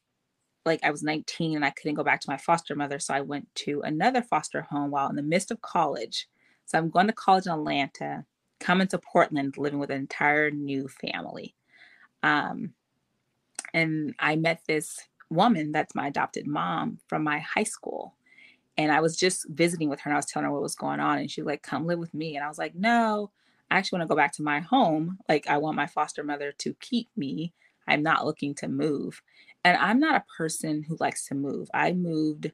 like 0.67 0.81
I 0.85 0.91
was 0.91 1.03
19 1.03 1.57
and 1.57 1.65
I 1.65 1.71
couldn't 1.71 1.95
go 1.95 2.05
back 2.05 2.21
to 2.23 2.31
my 2.31 2.37
foster 2.37 2.75
mother. 2.75 2.99
So 2.99 3.15
I 3.15 3.21
went 3.23 3.55
to 3.57 3.83
another 3.83 4.23
foster 4.23 4.63
home 4.63 4.91
while 4.91 5.09
in 5.09 5.17
the 5.17 5.23
midst 5.23 5.51
of 5.51 5.63
college. 5.63 6.29
So 6.67 6.79
I'm 6.79 6.91
going 6.91 7.07
to 7.07 7.13
college 7.13 7.47
in 7.47 7.53
Atlanta, 7.53 8.25
coming 8.61 8.89
to 8.89 8.99
Portland, 8.99 9.57
living 9.57 9.79
with 9.79 9.91
an 9.91 9.99
entire 9.99 10.51
new 10.51 10.89
family. 10.89 11.55
Um, 12.23 12.75
and 13.73 14.15
I 14.19 14.37
met 14.37 14.63
this 14.67 14.99
woman 15.31 15.73
that's 15.73 15.95
my 15.95 16.09
adopted 16.09 16.47
mom 16.47 16.99
from 17.09 17.25
my 17.25 17.39
high 17.39 17.65
school. 17.65 18.15
And 18.77 18.93
I 18.93 19.01
was 19.01 19.17
just 19.17 19.47
visiting 19.49 19.89
with 19.89 20.01
her 20.01 20.11
and 20.11 20.17
I 20.17 20.19
was 20.19 20.27
telling 20.27 20.47
her 20.47 20.53
what 20.53 20.63
was 20.63 20.75
going 20.75 21.01
on. 21.01 21.19
And 21.19 21.31
she 21.31 21.43
like, 21.43 21.63
come 21.63 21.87
live 21.87 21.99
with 21.99 22.15
me. 22.15 22.37
And 22.37 22.45
I 22.45 22.49
was 22.49 22.59
like, 22.59 22.75
no, 22.75 23.31
I 23.71 23.79
actually 23.79 23.99
want 23.99 24.09
to 24.09 24.15
go 24.15 24.19
back 24.19 24.33
to 24.35 24.43
my 24.43 24.61
home. 24.61 25.19
Like, 25.29 25.47
I 25.49 25.59
want 25.59 25.77
my 25.77 25.87
foster 25.87 26.23
mother 26.23 26.53
to 26.59 26.75
keep 26.81 27.09
me. 27.17 27.53
I'm 27.89 28.03
not 28.03 28.25
looking 28.25 28.55
to 28.57 28.69
move. 28.69 29.23
And 29.65 29.77
I'm 29.77 29.99
not 29.99 30.17
a 30.17 30.25
person 30.37 30.83
who 30.83 30.97
likes 31.01 31.27
to 31.27 31.35
move. 31.35 31.69
I 31.75 31.93
moved, 31.93 32.53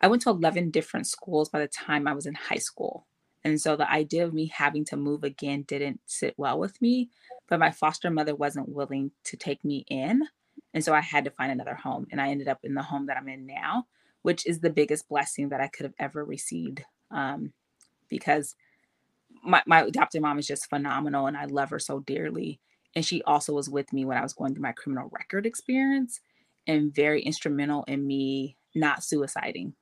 I 0.00 0.08
went 0.08 0.22
to 0.22 0.30
11 0.30 0.70
different 0.70 1.06
schools 1.06 1.48
by 1.48 1.60
the 1.60 1.68
time 1.68 2.08
I 2.08 2.14
was 2.14 2.26
in 2.26 2.34
high 2.34 2.56
school. 2.56 3.06
And 3.44 3.60
so 3.60 3.76
the 3.76 3.90
idea 3.90 4.24
of 4.24 4.34
me 4.34 4.46
having 4.46 4.84
to 4.86 4.96
move 4.96 5.24
again 5.24 5.62
didn't 5.62 6.00
sit 6.06 6.34
well 6.36 6.58
with 6.58 6.80
me. 6.82 7.10
But 7.48 7.60
my 7.60 7.70
foster 7.70 8.10
mother 8.10 8.34
wasn't 8.34 8.68
willing 8.68 9.12
to 9.24 9.36
take 9.36 9.64
me 9.64 9.84
in. 9.88 10.22
And 10.74 10.84
so 10.84 10.92
I 10.92 11.00
had 11.00 11.24
to 11.24 11.30
find 11.30 11.52
another 11.52 11.74
home. 11.74 12.06
And 12.10 12.20
I 12.20 12.28
ended 12.30 12.48
up 12.48 12.58
in 12.64 12.74
the 12.74 12.82
home 12.82 13.06
that 13.06 13.16
I'm 13.16 13.28
in 13.28 13.46
now, 13.46 13.86
which 14.22 14.46
is 14.46 14.60
the 14.60 14.70
biggest 14.70 15.08
blessing 15.08 15.48
that 15.50 15.60
I 15.60 15.68
could 15.68 15.84
have 15.84 15.94
ever 15.98 16.24
received. 16.24 16.82
Um, 17.10 17.52
because 18.08 18.54
my, 19.42 19.62
my 19.66 19.82
adopted 19.82 20.22
mom 20.22 20.38
is 20.38 20.46
just 20.46 20.68
phenomenal 20.68 21.26
and 21.26 21.36
I 21.36 21.44
love 21.46 21.70
her 21.70 21.78
so 21.78 22.00
dearly. 22.00 22.60
And 22.94 23.04
she 23.04 23.22
also 23.22 23.52
was 23.52 23.68
with 23.68 23.92
me 23.92 24.04
when 24.04 24.18
I 24.18 24.22
was 24.22 24.32
going 24.32 24.54
through 24.54 24.62
my 24.62 24.72
criminal 24.72 25.10
record 25.12 25.46
experience 25.46 26.20
and 26.66 26.94
very 26.94 27.22
instrumental 27.22 27.84
in 27.84 28.06
me 28.06 28.56
not 28.74 29.00
suiciding. 29.00 29.72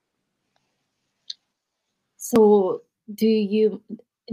So, 2.17 2.83
do 3.15 3.27
you 3.27 3.83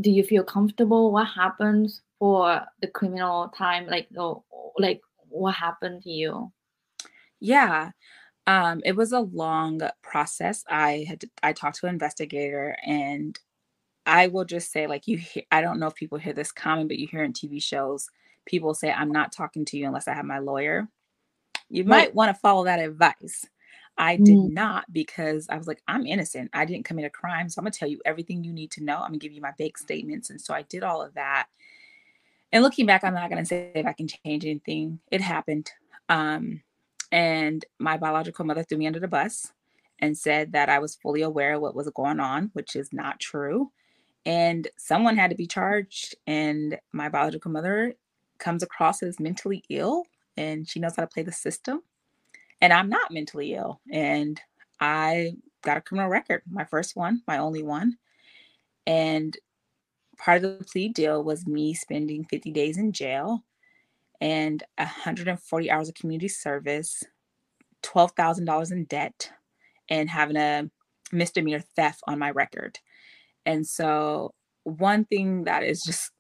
do 0.02 0.10
you 0.10 0.24
feel 0.24 0.44
comfortable? 0.44 1.12
What 1.12 1.28
happens 1.28 2.02
for 2.18 2.62
the 2.82 2.88
criminal 2.88 3.50
time? 3.50 3.88
Like, 3.88 4.08
the 4.10 4.36
like 4.78 5.02
what 5.30 5.56
happened 5.56 6.04
to 6.04 6.10
you? 6.10 6.52
Yeah, 7.40 7.92
um, 8.48 8.82
it 8.86 8.96
was 8.96 9.12
a 9.12 9.20
long 9.20 9.82
process. 10.02 10.64
I 10.70 11.06
had 11.08 11.22
to, 11.22 11.30
I 11.42 11.54
talked 11.54 11.80
to 11.80 11.88
an 11.88 11.94
investigator, 11.94 12.76
and 12.86 13.38
I 14.06 14.28
will 14.28 14.46
just 14.46 14.72
say, 14.72 14.88
like 14.88 15.08
you, 15.08 15.18
hear, 15.18 15.44
I 15.52 15.62
don't 15.62 15.80
know 15.80 15.88
if 15.88 15.96
people 15.96 16.18
hear 16.18 16.34
this 16.34 16.52
comment, 16.52 16.90
but 16.90 16.98
you 16.98 17.08
hear 17.08 17.24
in 17.24 17.34
TV 17.34 17.62
shows, 17.62 18.10
people 18.46 18.74
say, 18.74 18.92
"I'm 18.92 19.12
not 19.12 19.32
talking 19.32 19.66
to 19.66 19.78
you 19.78 19.88
unless 19.88 20.08
I 20.08 20.14
have 20.14 20.26
my 20.26 20.40
lawyer." 20.40 20.88
You 21.70 21.84
might 21.86 22.14
want 22.14 22.34
to 22.34 22.40
follow 22.40 22.66
that 22.66 22.80
advice. 22.80 23.46
I 23.98 24.16
did 24.16 24.38
mm. 24.38 24.54
not 24.54 24.92
because 24.92 25.48
I 25.50 25.58
was 25.58 25.68
like, 25.68 25.82
I'm 25.88 26.06
innocent. 26.06 26.50
I 26.54 26.66
didn't 26.66 26.86
commit 26.86 27.06
a 27.06 27.10
crime. 27.10 27.50
So 27.50 27.60
I'm 27.60 27.64
going 27.64 27.72
to 27.72 27.80
tell 27.80 27.90
you 27.90 28.02
everything 28.06 28.44
you 28.44 28.54
need 28.54 28.72
to 28.72 28.84
know. 28.84 28.96
I'm 28.96 29.10
going 29.10 29.20
to 29.20 29.26
give 29.26 29.34
you 29.34 29.42
my 29.42 29.54
bank 29.58 29.78
statements. 29.78 30.30
And 30.30 30.42
so 30.42 30.54
I 30.54 30.64
did 30.64 30.84
all 30.84 31.02
of 31.02 31.14
that. 31.14 31.48
And 32.52 32.64
looking 32.64 32.86
back, 32.86 33.04
I'm 33.04 33.14
not 33.14 33.30
going 33.30 33.44
to 33.44 33.48
say 33.48 33.72
if 33.76 33.86
I 33.86 33.94
can 33.94 34.08
change 34.08 34.46
anything. 34.46 35.00
It 35.12 35.22
happened. 35.22 35.72
Um, 36.10 36.62
and 37.12 37.64
my 37.80 37.98
biological 37.98 38.46
mother 38.46 38.64
threw 38.64 38.78
me 38.78 38.88
under 38.88 39.00
the 39.00 39.08
bus 39.08 39.52
and 40.00 40.18
said 40.18 40.54
that 40.54 40.70
I 40.70 40.80
was 40.80 40.96
fully 40.96 41.22
aware 41.22 41.56
of 41.56 41.62
what 41.62 41.76
was 41.76 41.90
going 41.90 42.20
on, 42.20 42.50
which 42.54 42.76
is 42.76 42.92
not 42.94 43.20
true. 43.20 43.72
And 44.26 44.68
someone 44.78 45.18
had 45.18 45.30
to 45.30 45.36
be 45.36 45.48
charged. 45.48 46.16
And 46.26 46.80
my 46.92 47.10
biological 47.10 47.52
mother 47.52 47.94
comes 48.44 48.64
across 48.64 49.02
as 49.02 49.20
mentally 49.20 49.64
ill 49.70 50.06
and 50.38 50.68
she 50.68 50.80
knows 50.80 50.96
how 50.96 51.04
to 51.04 51.08
play 51.08 51.24
the 51.24 51.32
system. 51.32 51.82
And 52.62 52.74
I'm 52.74 52.90
not 52.90 53.12
mentally 53.12 53.54
ill. 53.54 53.80
And 53.92 54.40
I 54.80 55.34
got 55.62 55.78
a 55.78 55.82
criminal 55.82 56.10
record, 56.10 56.42
my 56.50 56.66
first 56.66 56.96
one, 56.96 57.22
my 57.28 57.38
only 57.38 57.64
one. 57.64 57.98
And 58.86 59.36
part 60.18 60.44
of 60.44 60.60
the 60.60 60.66
plea 60.66 60.90
deal 60.90 61.24
was 61.24 61.48
me 61.48 61.74
spending 61.74 62.26
50 62.26 62.52
days 62.52 62.78
in 62.78 62.92
jail 62.92 63.44
and 64.22 64.64
140 64.78 65.72
hours 65.72 65.90
of 65.90 65.96
community 65.96 66.28
service, 66.28 67.04
$12,000 67.84 68.72
in 68.72 68.86
debt, 68.86 69.32
and 69.90 70.10
having 70.10 70.38
a 70.38 70.70
misdemeanor 71.12 71.64
theft 71.76 72.02
on 72.08 72.20
my 72.20 72.32
record. 72.32 72.80
And 73.46 73.68
so, 73.68 74.34
one 74.64 75.04
thing 75.04 75.44
that 75.44 75.64
is 75.64 75.84
just 75.84 76.13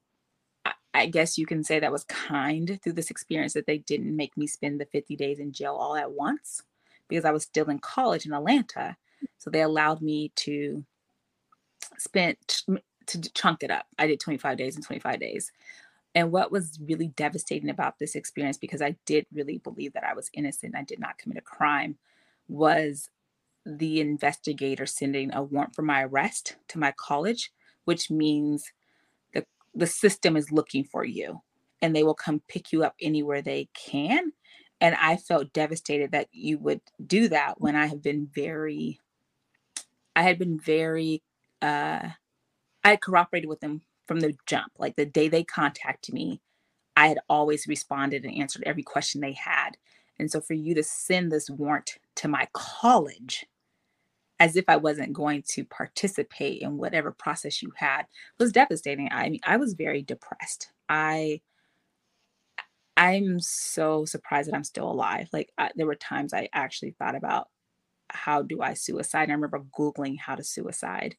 I 0.93 1.07
guess 1.07 1.38
you 1.38 1.45
can 1.45 1.63
say 1.63 1.79
that 1.79 1.91
was 1.91 2.03
kind 2.03 2.79
through 2.83 2.93
this 2.93 3.09
experience 3.09 3.53
that 3.53 3.65
they 3.65 3.79
didn't 3.79 4.15
make 4.15 4.38
me 4.38 4.45
spend 4.45 4.79
the 4.79 4.85
50 4.85 5.15
days 5.15 5.39
in 5.39 5.51
jail 5.51 5.75
all 5.75 5.95
at 5.95 6.12
once 6.12 6.62
because 7.07 7.25
I 7.25 7.31
was 7.31 7.43
still 7.43 7.69
in 7.69 7.79
college 7.79 8.25
in 8.25 8.33
Atlanta. 8.33 8.95
So 9.39 9.50
they 9.50 9.62
allowed 9.62 10.01
me 10.01 10.31
to 10.38 10.85
spend 11.97 12.38
to 13.07 13.21
chunk 13.33 13.63
it 13.63 13.71
up. 13.71 13.85
I 13.97 14.07
did 14.07 14.19
25 14.19 14.57
days 14.57 14.75
and 14.75 14.85
25 14.85 15.19
days. 15.19 15.51
And 16.15 16.31
what 16.31 16.51
was 16.51 16.79
really 16.81 17.07
devastating 17.07 17.69
about 17.69 17.97
this 17.97 18.15
experience, 18.15 18.57
because 18.57 18.81
I 18.81 18.95
did 19.05 19.25
really 19.33 19.57
believe 19.57 19.93
that 19.93 20.03
I 20.03 20.13
was 20.13 20.29
innocent, 20.33 20.75
I 20.75 20.83
did 20.83 21.00
not 21.00 21.17
commit 21.17 21.39
a 21.39 21.41
crime, 21.41 21.97
was 22.47 23.09
the 23.65 24.00
investigator 24.00 24.85
sending 24.85 25.33
a 25.33 25.41
warrant 25.41 25.75
for 25.75 25.81
my 25.81 26.03
arrest 26.03 26.55
to 26.69 26.79
my 26.79 26.93
college, 26.97 27.51
which 27.85 28.12
means 28.12 28.71
the 29.74 29.88
system 29.88 30.38
is 30.38 30.51
looking 30.51 30.84
for 30.84 31.03
you 31.03 31.42
and 31.82 31.96
they 31.96 32.03
will 32.03 32.13
come 32.13 32.42
pick 32.48 32.72
you 32.72 32.84
up 32.84 32.96
anywhere 33.01 33.42
they 33.42 33.70
can. 33.74 34.32
And 34.80 34.96
I 34.96 35.18
felt 35.18 35.53
devastated 35.53 36.12
that 36.12 36.27
you 36.32 36.58
would 36.60 36.82
do 37.06 37.27
that 37.30 37.60
when 37.60 37.75
I 37.75 37.88
have 37.88 38.01
been 38.01 38.27
very, 38.34 39.00
I 40.15 40.24
had 40.24 40.38
been 40.38 40.60
very, 40.60 41.24
uh, 41.62 42.10
I 42.84 42.89
had 42.89 43.01
cooperated 43.01 43.50
with 43.50 43.62
them 43.62 43.82
from 44.08 44.20
the 44.20 44.36
jump. 44.46 44.74
Like 44.77 44.96
the 44.96 45.06
day 45.06 45.27
they 45.27 45.44
contacted 45.44 46.13
me, 46.13 46.42
I 46.96 47.08
had 47.08 47.20
always 47.30 47.68
responded 47.68 48.24
and 48.24 48.38
answered 48.38 48.63
every 48.65 48.84
question 48.84 49.22
they 49.22 49.34
had. 49.34 49.77
And 50.20 50.30
so 50.30 50.42
for 50.42 50.53
you 50.53 50.75
to 50.75 50.84
send 50.84 51.32
this 51.32 51.50
warrant 51.50 51.98
to 52.15 52.27
my 52.27 52.48
college 52.53 53.46
as 54.39 54.55
if 54.55 54.65
I 54.67 54.77
wasn't 54.77 55.13
going 55.13 55.43
to 55.49 55.63
participate 55.63 56.61
in 56.61 56.77
whatever 56.77 57.11
process 57.11 57.61
you 57.61 57.71
had 57.75 58.03
was 58.39 58.51
devastating. 58.51 59.09
I 59.11 59.29
mean, 59.29 59.39
I 59.45 59.57
was 59.57 59.73
very 59.73 60.01
depressed. 60.01 60.71
I 60.89 61.41
I'm 62.95 63.39
so 63.39 64.05
surprised 64.05 64.49
that 64.49 64.55
I'm 64.55 64.63
still 64.63 64.89
alive. 64.91 65.27
Like 65.33 65.51
I, 65.57 65.71
there 65.75 65.87
were 65.87 65.95
times 65.95 66.33
I 66.33 66.49
actually 66.53 66.91
thought 66.91 67.15
about 67.15 67.49
how 68.09 68.43
do 68.43 68.61
I 68.61 68.73
suicide. 68.73 69.29
I 69.29 69.33
remember 69.33 69.63
googling 69.77 70.19
how 70.19 70.35
to 70.35 70.43
suicide. 70.43 71.15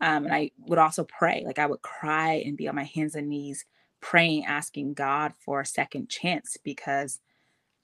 Um, 0.00 0.24
and 0.24 0.34
I 0.34 0.50
would 0.58 0.78
also 0.78 1.04
pray. 1.04 1.42
Like 1.46 1.58
I 1.58 1.66
would 1.66 1.82
cry 1.82 2.42
and 2.44 2.56
be 2.56 2.68
on 2.68 2.74
my 2.74 2.84
hands 2.84 3.14
and 3.14 3.28
knees 3.28 3.64
praying, 4.00 4.44
asking 4.46 4.94
God 4.94 5.32
for 5.44 5.60
a 5.60 5.66
second 5.66 6.08
chance 6.10 6.56
because 6.62 7.20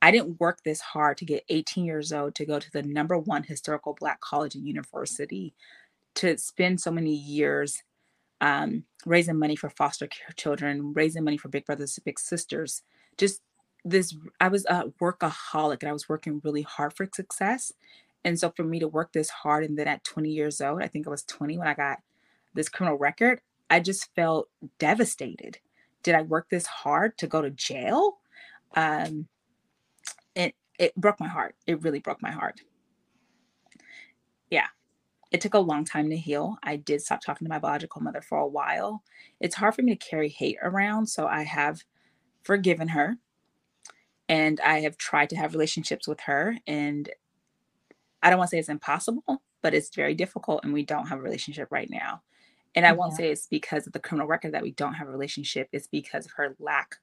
I 0.02 0.10
didn't 0.10 0.40
work 0.40 0.60
this 0.64 0.80
hard 0.80 1.18
to 1.18 1.24
get 1.24 1.44
18 1.48 1.84
years 1.84 2.12
old 2.12 2.34
to 2.36 2.46
go 2.46 2.58
to 2.58 2.70
the 2.72 2.82
number 2.82 3.18
one 3.18 3.42
historical 3.42 3.96
Black 3.98 4.20
college 4.20 4.54
and 4.54 4.66
university, 4.66 5.54
to 6.16 6.38
spend 6.38 6.80
so 6.80 6.90
many 6.90 7.14
years 7.14 7.82
um, 8.40 8.84
raising 9.04 9.38
money 9.38 9.56
for 9.56 9.70
foster 9.70 10.06
care 10.06 10.34
children, 10.36 10.92
raising 10.94 11.24
money 11.24 11.36
for 11.36 11.48
big 11.48 11.66
brothers, 11.66 11.98
big 12.04 12.18
sisters. 12.18 12.82
Just 13.18 13.42
this, 13.84 14.16
I 14.40 14.48
was 14.48 14.64
a 14.66 14.84
workaholic 15.00 15.82
and 15.82 15.88
I 15.88 15.92
was 15.92 16.08
working 16.08 16.40
really 16.44 16.62
hard 16.62 16.94
for 16.94 17.08
success. 17.14 17.72
And 18.24 18.38
so 18.38 18.50
for 18.50 18.64
me 18.64 18.78
to 18.80 18.88
work 18.88 19.12
this 19.12 19.30
hard 19.30 19.64
and 19.64 19.78
then 19.78 19.88
at 19.88 20.04
20 20.04 20.30
years 20.30 20.60
old, 20.60 20.82
I 20.82 20.88
think 20.88 21.06
I 21.06 21.10
was 21.10 21.22
20 21.24 21.58
when 21.58 21.68
I 21.68 21.74
got 21.74 21.98
this 22.54 22.68
criminal 22.68 22.98
record, 22.98 23.40
I 23.68 23.80
just 23.80 24.12
felt 24.14 24.48
devastated. 24.78 25.58
Did 26.02 26.14
I 26.14 26.22
work 26.22 26.48
this 26.50 26.66
hard 26.66 27.16
to 27.18 27.26
go 27.26 27.40
to 27.40 27.50
jail? 27.50 28.18
Um, 28.74 29.28
it 30.80 30.96
broke 30.96 31.20
my 31.20 31.28
heart. 31.28 31.56
It 31.68 31.82
really 31.84 32.00
broke 32.00 32.22
my 32.22 32.32
heart. 32.32 32.62
Yeah. 34.50 34.66
it 35.30 35.40
took 35.40 35.54
a 35.54 35.60
long 35.60 35.84
time 35.84 36.10
to 36.10 36.16
heal. 36.16 36.56
I 36.62 36.76
did 36.76 37.02
stop 37.02 37.20
talking 37.22 37.46
to 37.46 37.50
my 37.50 37.58
biological 37.60 38.02
mother 38.02 38.22
for 38.22 38.38
a 38.38 38.48
while. 38.48 39.04
It's 39.40 39.54
hard 39.56 39.74
for 39.76 39.82
me 39.82 39.96
to 39.96 40.06
carry 40.08 40.28
hate 40.28 40.58
around, 40.62 41.06
so 41.08 41.26
I 41.28 41.44
have 41.44 41.84
forgiven 42.42 42.88
her 42.88 43.16
and 44.28 44.60
I 44.60 44.80
have 44.80 44.96
tried 44.98 45.30
to 45.30 45.36
have 45.36 45.54
relationships 45.54 46.08
with 46.08 46.20
her 46.22 46.56
and 46.66 47.10
I 48.22 48.30
don't 48.30 48.38
want 48.38 48.50
to 48.50 48.56
say 48.56 48.60
it's 48.60 48.68
impossible, 48.68 49.42
but 49.62 49.74
it's 49.74 49.94
very 49.94 50.14
difficult 50.14 50.64
and 50.64 50.72
we 50.72 50.84
don't 50.84 51.08
have 51.08 51.18
a 51.18 51.22
relationship 51.22 51.68
right 51.70 51.90
now. 51.90 52.22
And 52.74 52.86
I 52.86 52.92
won't 52.92 53.14
say 53.14 53.30
it's 53.30 53.46
because 53.46 53.86
of 53.86 53.92
the 53.92 54.00
criminal 54.00 54.28
record 54.28 54.52
that 54.54 54.62
we 54.62 54.72
don't 54.72 54.94
have 54.94 55.08
a 55.08 55.12
relationship. 55.12 55.68
It's 55.72 55.88
because 55.88 56.26
of 56.26 56.32
her 56.32 56.56
lack 56.60 56.96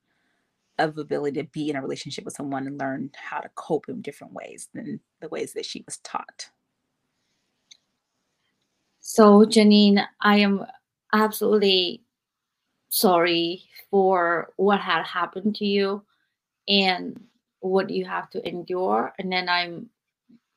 of 0.79 0.97
ability 0.97 1.41
to 1.41 1.47
be 1.49 1.69
in 1.69 1.75
a 1.75 1.81
relationship 1.81 2.25
with 2.25 2.35
someone 2.35 2.67
and 2.67 2.79
learn 2.79 3.11
how 3.15 3.39
to 3.39 3.49
cope 3.55 3.89
in 3.89 4.01
different 4.01 4.33
ways 4.33 4.69
than 4.73 4.99
the 5.21 5.29
ways 5.29 5.53
that 5.53 5.65
she 5.65 5.83
was 5.85 5.97
taught. 5.97 6.49
So, 8.99 9.45
Janine, 9.45 10.05
I 10.21 10.37
am 10.37 10.65
absolutely 11.13 12.03
sorry 12.89 13.63
for 13.89 14.49
what 14.57 14.79
had 14.79 15.03
happened 15.03 15.55
to 15.55 15.65
you 15.65 16.03
and 16.67 17.19
what 17.59 17.89
you 17.89 18.05
have 18.05 18.29
to 18.31 18.47
endure. 18.47 19.13
And 19.17 19.31
then 19.31 19.49
I'm 19.49 19.89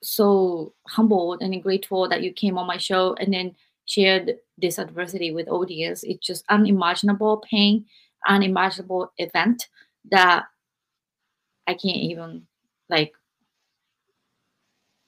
so 0.02 0.74
humbled 0.88 1.42
and 1.42 1.62
grateful 1.62 2.08
that 2.08 2.22
you 2.22 2.32
came 2.32 2.58
on 2.58 2.66
my 2.66 2.76
show 2.76 3.14
and 3.14 3.32
then 3.32 3.54
shared 3.86 4.36
this 4.58 4.78
adversity 4.78 5.32
with 5.32 5.48
audience. 5.48 6.02
It's 6.02 6.26
just 6.26 6.44
unimaginable 6.48 7.42
pain, 7.48 7.86
unimaginable 8.26 9.12
event 9.18 9.68
that 10.10 10.44
I 11.66 11.74
can't 11.74 11.96
even 11.96 12.46
like 12.88 13.12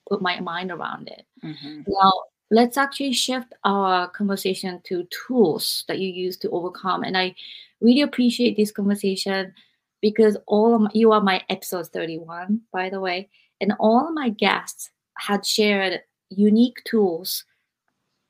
put 0.08 0.22
my 0.22 0.40
mind 0.40 0.70
around 0.70 1.08
it. 1.08 1.26
Mm-hmm. 1.44 1.82
Now, 1.86 2.12
let's 2.50 2.76
actually 2.76 3.14
shift 3.14 3.52
our 3.64 4.08
conversation 4.08 4.80
to 4.84 5.06
tools 5.26 5.84
that 5.88 5.98
you 5.98 6.08
use 6.08 6.36
to 6.38 6.50
overcome. 6.50 7.02
And 7.02 7.16
I 7.16 7.34
really 7.80 8.02
appreciate 8.02 8.56
this 8.56 8.70
conversation 8.70 9.54
because 10.00 10.36
all 10.46 10.74
of 10.74 10.82
my, 10.82 10.90
you 10.92 11.12
are 11.12 11.20
my 11.20 11.42
episode 11.48 11.88
31, 11.88 12.60
by 12.72 12.90
the 12.90 13.00
way, 13.00 13.30
and 13.60 13.72
all 13.78 14.06
of 14.06 14.14
my 14.14 14.28
guests 14.28 14.90
had 15.16 15.46
shared 15.46 16.00
unique 16.28 16.82
tools 16.84 17.44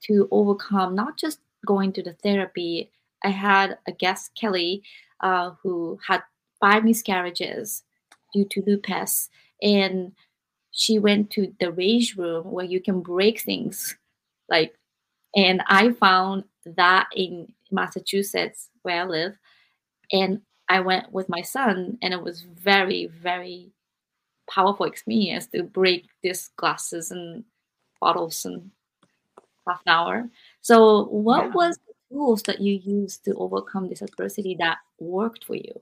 to 0.04 0.28
overcome 0.30 0.94
not 0.94 1.16
just 1.16 1.40
going 1.66 1.92
to 1.92 2.02
the 2.02 2.12
therapy. 2.14 2.90
I 3.24 3.30
had 3.30 3.78
a 3.86 3.92
guest, 3.92 4.32
Kelly, 4.38 4.82
uh, 5.20 5.52
who 5.62 5.98
had 6.06 6.22
five 6.62 6.84
miscarriages 6.84 7.82
due 8.32 8.46
to 8.52 8.62
lupus. 8.66 9.28
And 9.60 10.12
she 10.70 10.98
went 10.98 11.30
to 11.32 11.52
the 11.60 11.72
rage 11.72 12.16
room 12.16 12.50
where 12.50 12.64
you 12.64 12.80
can 12.80 13.00
break 13.00 13.42
things. 13.42 13.96
Like, 14.48 14.74
and 15.36 15.62
I 15.66 15.92
found 15.92 16.44
that 16.64 17.08
in 17.14 17.52
Massachusetts 17.70 18.70
where 18.82 19.02
I 19.02 19.04
live. 19.04 19.38
And 20.12 20.40
I 20.68 20.80
went 20.80 21.12
with 21.12 21.28
my 21.28 21.42
son, 21.42 21.98
and 22.00 22.14
it 22.14 22.22
was 22.22 22.42
very, 22.42 23.06
very 23.06 23.72
powerful 24.48 24.86
experience 24.86 25.46
to 25.48 25.62
break 25.62 26.08
these 26.22 26.50
glasses 26.56 27.10
and 27.10 27.44
bottles 28.00 28.44
in 28.44 28.70
half 29.66 29.80
an 29.86 29.92
hour. 29.92 30.30
So, 30.60 31.04
what 31.06 31.46
yeah. 31.46 31.50
was 31.50 31.78
the 31.78 31.94
tools 32.14 32.42
that 32.44 32.60
you 32.60 32.74
used 32.74 33.24
to 33.24 33.34
overcome 33.34 33.88
this 33.88 34.02
adversity 34.02 34.56
that 34.60 34.78
worked 34.98 35.44
for 35.44 35.56
you? 35.56 35.80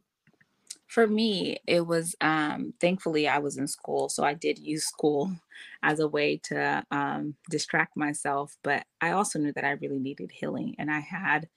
For 0.90 1.06
me 1.06 1.56
it 1.68 1.87
was 1.87 2.16
um, 2.20 2.75
thankfully 2.80 3.28
i 3.28 3.38
was 3.38 3.56
in 3.56 3.68
school 3.68 4.09
so 4.09 4.25
i 4.25 4.35
did 4.35 4.59
use 4.59 4.85
school 4.85 5.32
as 5.82 6.00
a 6.00 6.09
way 6.09 6.37
to 6.37 6.85
um, 6.90 7.35
distract 7.49 7.97
myself 7.97 8.56
but 8.62 8.85
i 9.00 9.12
also 9.12 9.38
knew 9.38 9.52
that 9.52 9.64
i 9.64 9.70
really 9.70 10.00
needed 10.00 10.30
healing 10.32 10.75
and 10.78 10.90
i 10.90 10.99
had 10.99 11.49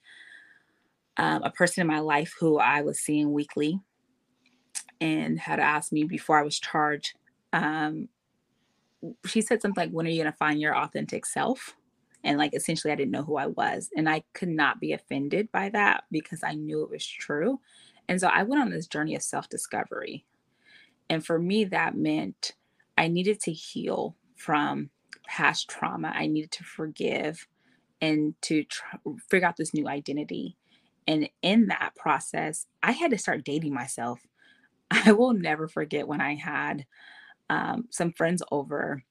um, 1.16 1.42
a 1.42 1.50
person 1.50 1.80
in 1.80 1.86
my 1.86 1.98
life 1.98 2.34
who 2.38 2.58
i 2.58 2.80
was 2.80 3.00
seeing 3.00 3.32
weekly 3.32 3.80
and 5.00 5.38
had 5.38 5.58
asked 5.58 5.92
me 5.92 6.04
before 6.04 6.38
i 6.38 6.42
was 6.42 6.58
charged 6.58 7.14
um, 7.52 8.08
she 9.26 9.40
said 9.40 9.60
something 9.60 9.84
like 9.84 9.90
when 9.90 10.06
are 10.06 10.10
you 10.10 10.22
going 10.22 10.32
to 10.32 10.36
find 10.36 10.60
your 10.60 10.76
authentic 10.76 11.26
self? 11.26 11.76
And 12.24 12.38
like 12.38 12.54
essentially 12.54 12.90
i 12.90 12.96
didn't 12.96 13.10
know 13.10 13.22
who 13.22 13.36
i 13.36 13.48
was 13.48 13.90
and 13.94 14.08
i 14.08 14.24
could 14.32 14.48
not 14.48 14.80
be 14.80 14.94
offended 14.94 15.52
by 15.52 15.68
that 15.68 16.04
because 16.10 16.42
i 16.42 16.54
knew 16.54 16.82
it 16.82 16.88
was 16.88 17.06
true 17.06 17.60
and 18.08 18.20
so 18.20 18.28
I 18.28 18.42
went 18.42 18.62
on 18.62 18.70
this 18.70 18.86
journey 18.86 19.14
of 19.14 19.22
self 19.22 19.48
discovery. 19.48 20.24
And 21.10 21.24
for 21.24 21.38
me, 21.38 21.64
that 21.66 21.96
meant 21.96 22.52
I 22.96 23.08
needed 23.08 23.40
to 23.40 23.52
heal 23.52 24.16
from 24.36 24.90
past 25.26 25.68
trauma. 25.68 26.12
I 26.14 26.26
needed 26.26 26.50
to 26.52 26.64
forgive 26.64 27.46
and 28.00 28.34
to 28.42 28.64
tr- 28.64 28.96
figure 29.30 29.48
out 29.48 29.56
this 29.56 29.74
new 29.74 29.88
identity. 29.88 30.56
And 31.06 31.28
in 31.42 31.68
that 31.68 31.94
process, 31.96 32.66
I 32.82 32.92
had 32.92 33.10
to 33.10 33.18
start 33.18 33.44
dating 33.44 33.74
myself. 33.74 34.20
I 34.90 35.12
will 35.12 35.34
never 35.34 35.68
forget 35.68 36.08
when 36.08 36.20
I 36.20 36.34
had 36.34 36.86
um, 37.50 37.86
some 37.90 38.12
friends 38.12 38.42
over 38.50 39.04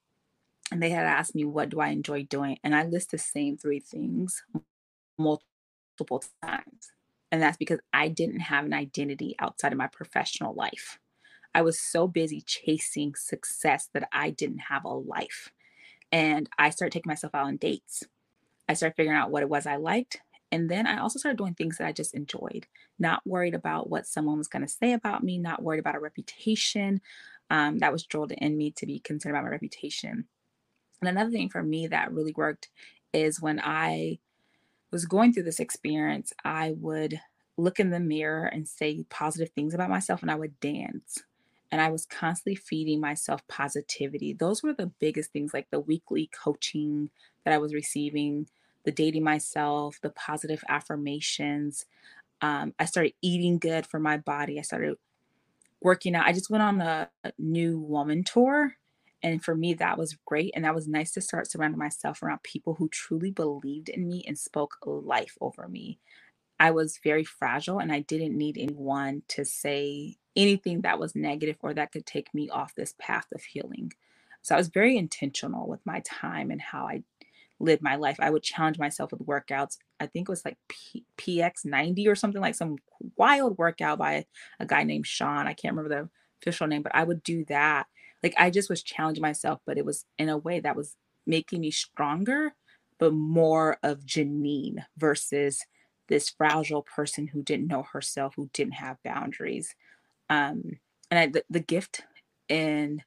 and 0.71 0.82
they 0.82 0.89
had 0.89 1.06
asked 1.06 1.36
me, 1.36 1.45
What 1.45 1.69
do 1.69 1.79
I 1.79 1.89
enjoy 1.89 2.23
doing? 2.23 2.58
And 2.63 2.75
I 2.75 2.86
list 2.86 3.12
the 3.12 3.17
same 3.17 3.58
three 3.58 3.79
things 3.79 4.43
multiple 5.17 6.23
times. 6.43 6.91
And 7.34 7.41
that's 7.41 7.58
because 7.58 7.80
I 7.91 8.10
didn't 8.10 8.41
have 8.41 8.63
an 8.63 8.76
identity 8.76 9.36
outside 9.39 9.72
of 9.72 9.78
my 9.80 9.88
professional 9.88 10.54
life. 10.54 11.00
I 11.56 11.63
was 11.63 11.80
so 11.80 12.08
busy 12.08 12.43
chasing 12.46 13.15
success 13.15 13.89
that 13.96 14.08
I 14.13 14.30
didn't 14.30 14.60
have 14.69 14.86
a 14.86 14.89
life. 14.89 15.52
And 16.12 16.48
I 16.60 16.69
started 16.69 16.91
taking 16.91 17.10
myself 17.10 17.34
out 17.34 17.48
on 17.48 17.58
dates. 17.58 18.04
I 18.69 18.76
started 18.76 18.96
figuring 18.96 19.17
out 19.17 19.32
what 19.32 19.41
it 19.41 19.50
was 19.50 19.65
I 19.65 19.78
liked. 19.78 20.22
And 20.52 20.69
then 20.69 20.86
I 20.86 21.00
also 21.00 21.17
started 21.17 21.39
doing 21.39 21.56
things 21.56 21.80
that 21.80 21.88
I 21.88 21.91
just 21.91 22.13
enjoyed, 22.13 22.67
not 23.00 23.24
worried 23.26 23.56
about 23.56 23.89
what 23.89 24.06
someone 24.06 24.38
was 24.38 24.48
going 24.48 24.62
to 24.62 24.72
say 24.72 24.93
about 24.93 25.24
me, 25.24 25.39
not 25.39 25.63
worried 25.63 25.80
about 25.80 25.96
a 25.96 26.00
reputation. 26.00 27.02
Um, 27.50 27.80
that 27.80 27.91
was 27.91 28.06
drilled 28.06 28.34
in 28.34 28.56
me 28.56 28.69
to 28.78 28.86
be 28.86 29.00
concerned 29.00 29.36
about 29.36 29.46
my 29.46 29.50
reputation. 29.50 30.26
And 31.02 31.10
another 31.10 31.32
thing 31.32 31.50
for 31.50 31.63
me 31.63 31.88
that 31.88 32.13
really 32.13 32.36
worked 32.38 32.69
is 33.12 33.41
when 33.41 33.60
I 33.60 34.19
was 34.93 35.06
going 35.06 35.34
through 35.34 35.43
this 35.43 35.60
experience, 35.60 36.32
I 36.45 36.75
would 36.77 37.19
look 37.58 37.79
in 37.79 37.89
the 37.89 37.99
mirror 37.99 38.45
and 38.45 38.67
say 38.67 39.03
positive 39.10 39.49
things 39.49 39.73
about 39.73 39.89
myself 39.89 40.21
and 40.21 40.32
I 40.32 40.36
would 40.36 40.60
dance. 40.60 41.17
And 41.71 41.82
I 41.82 41.89
was 41.89 42.06
constantly 42.06 42.56
feeding 42.56 43.01
myself 43.01 43.41
positivity. 43.47 44.34
Those 44.34 44.62
were 44.62 44.73
the 44.73 44.91
biggest 44.99 45.32
things, 45.32 45.53
like 45.53 45.67
the 45.71 45.79
weekly 45.79 46.29
coaching 46.32 47.10
that 47.43 47.53
I 47.53 47.58
was 47.58 47.73
receiving, 47.73 48.47
the 48.86 48.91
dating 48.91 49.23
myself, 49.23 49.99
the 50.01 50.12
positive 50.12 50.63
affirmations. 50.69 51.86
Um, 52.41 52.75
I 52.77 52.86
started 52.86 53.13
eating 53.23 53.58
good 53.58 53.88
for 53.88 53.99
my 53.99 54.17
body. 54.17 54.60
I 54.60 54.62
started 54.62 54.97
working 55.82 56.13
out. 56.13 56.27
I 56.27 56.34
just 56.34 56.51
went 56.51 56.62
on 56.62 56.79
a, 56.82 57.10
a 57.23 57.34
new 57.39 57.79
woman 57.79 58.23
tour 58.23 58.75
and 59.24 59.44
for 59.44 59.56
me, 59.56 59.74
that 59.76 59.98
was 59.98 60.18
great. 60.26 60.52
And 60.56 60.66
that 60.66 60.76
was 60.76 60.88
nice 60.88 61.12
to 61.14 61.22
start 61.22 61.50
surrounding 61.50 61.80
myself 61.80 62.22
around 62.22 62.44
people 62.44 62.76
who 62.76 62.90
truly 62.90 63.32
believed 63.32 63.90
in 63.90 64.08
me 64.08 64.24
and 64.28 64.38
spoke 64.38 64.78
life 64.86 65.38
over 65.42 65.68
me. 65.68 66.00
I 66.60 66.72
was 66.72 67.00
very 67.04 67.24
fragile 67.24 67.80
and 67.80 67.92
I 67.92 68.02
didn't 68.02 68.38
need 68.38 68.58
anyone 68.60 69.24
to 69.30 69.46
say 69.46 70.18
anything 70.36 70.82
that 70.82 71.00
was 71.00 71.16
negative 71.16 71.58
or 71.62 71.74
that 71.74 71.92
could 71.92 72.06
take 72.06 72.34
me 72.34 72.50
off 72.50 72.76
this 72.76 72.96
path 73.00 73.28
of 73.34 73.44
healing. 73.44 73.94
So 74.42 74.56
I 74.56 74.60
was 74.60 74.70
very 74.70 74.98
intentional 74.98 75.68
with 75.68 75.86
my 75.86 76.02
time 76.06 76.52
and 76.52 76.62
how 76.62 76.88
I 76.88 77.04
lived 77.60 77.82
my 77.82 77.96
life. 77.96 78.18
I 78.20 78.30
would 78.30 78.44
challenge 78.44 78.80
myself 78.80 79.12
with 79.12 79.26
workouts. 79.26 79.78
I 80.00 80.08
think 80.08 80.28
it 80.30 80.32
was 80.32 80.46
like 80.46 80.58
P- 80.70 81.06
PX90 81.18 82.08
or 82.08 82.16
something 82.16 82.42
like 82.42 82.56
some 82.56 82.78
wild 83.18 83.58
workout 83.58 84.00
by 84.00 84.26
a 84.60 84.66
guy 84.66 84.84
named 84.84 85.08
Sean. 85.08 85.48
I 85.48 85.54
can't 85.54 85.76
remember 85.76 86.04
the 86.04 86.10
official 86.42 86.68
name, 86.68 86.84
but 86.84 86.96
I 86.96 87.04
would 87.04 87.24
do 87.24 87.46
that 87.46 87.88
like 88.24 88.34
I 88.38 88.50
just 88.50 88.70
was 88.70 88.82
challenging 88.82 89.22
myself, 89.22 89.60
but 89.66 89.78
it 89.78 89.86
was 89.86 90.06
in 90.18 90.30
a 90.30 90.38
way 90.38 90.60
that 90.62 90.76
was 90.76 90.96
making 91.28 91.62
me 91.62 91.72
stronger, 91.72 92.54
but 92.98 93.14
more 93.14 93.78
of 93.84 94.06
Janine 94.06 94.86
versus 94.98 95.62
this 96.08 96.30
fragile 96.30 96.84
person 96.84 97.28
who 97.28 97.44
didn't 97.44 97.68
know 97.68 97.84
herself, 97.84 98.34
who 98.36 98.50
didn't 98.54 98.74
have 98.76 99.04
boundaries. 99.04 99.76
Um, 100.30 100.80
and 101.12 101.20
I, 101.20 101.28
the, 101.28 101.44
the 101.50 101.60
gift 101.60 102.02
in 102.50 103.04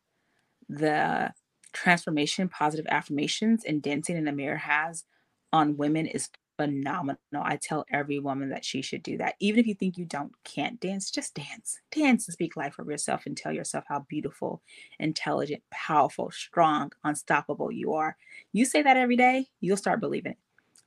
the 0.68 1.32
transformation, 1.72 2.48
positive 2.48 2.86
affirmations, 2.88 3.64
and 3.66 3.82
dancing 3.82 4.16
in 4.16 4.24
the 4.24 4.32
mirror 4.32 4.56
has 4.56 5.04
on 5.52 5.76
women 5.76 6.06
is 6.06 6.28
phenomenal. 6.56 7.18
I 7.34 7.56
tell 7.56 7.84
every 7.90 8.18
woman 8.18 8.48
that 8.50 8.64
she 8.64 8.82
should 8.82 9.02
do 9.02 9.18
that. 9.18 9.34
Even 9.40 9.60
if 9.60 9.66
you 9.66 9.74
think 9.74 9.98
you 9.98 10.04
don't 10.04 10.32
can't 10.44 10.80
dance, 10.80 11.10
just 11.10 11.34
dance. 11.34 11.80
Dance 11.90 12.26
and 12.26 12.32
speak 12.32 12.56
life 12.56 12.76
over 12.78 12.90
yourself 12.90 13.26
and 13.26 13.36
tell 13.36 13.52
yourself 13.52 13.84
how 13.88 14.00
beautiful, 14.08 14.62
intelligent, 14.98 15.62
powerful, 15.70 16.30
strong, 16.30 16.92
unstoppable 17.04 17.70
you 17.70 17.94
are. 17.94 18.16
You 18.52 18.64
say 18.64 18.82
that 18.82 18.96
every 18.96 19.16
day, 19.16 19.48
you'll 19.60 19.76
start 19.76 20.00
believing 20.00 20.32
it. 20.32 20.38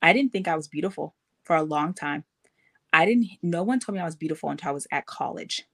I 0.02 0.14
didn't 0.14 0.32
think 0.32 0.48
I 0.48 0.56
was 0.56 0.68
beautiful 0.68 1.16
for 1.44 1.56
a 1.56 1.64
long 1.64 1.94
time. 1.94 2.24
I 2.92 3.06
didn't 3.06 3.28
no 3.42 3.64
one 3.64 3.80
told 3.80 3.96
me 3.96 4.02
I 4.02 4.06
was 4.06 4.16
beautiful 4.16 4.50
until 4.50 4.70
I 4.70 4.74
was 4.74 4.88
at 4.92 5.06
college. 5.06 5.66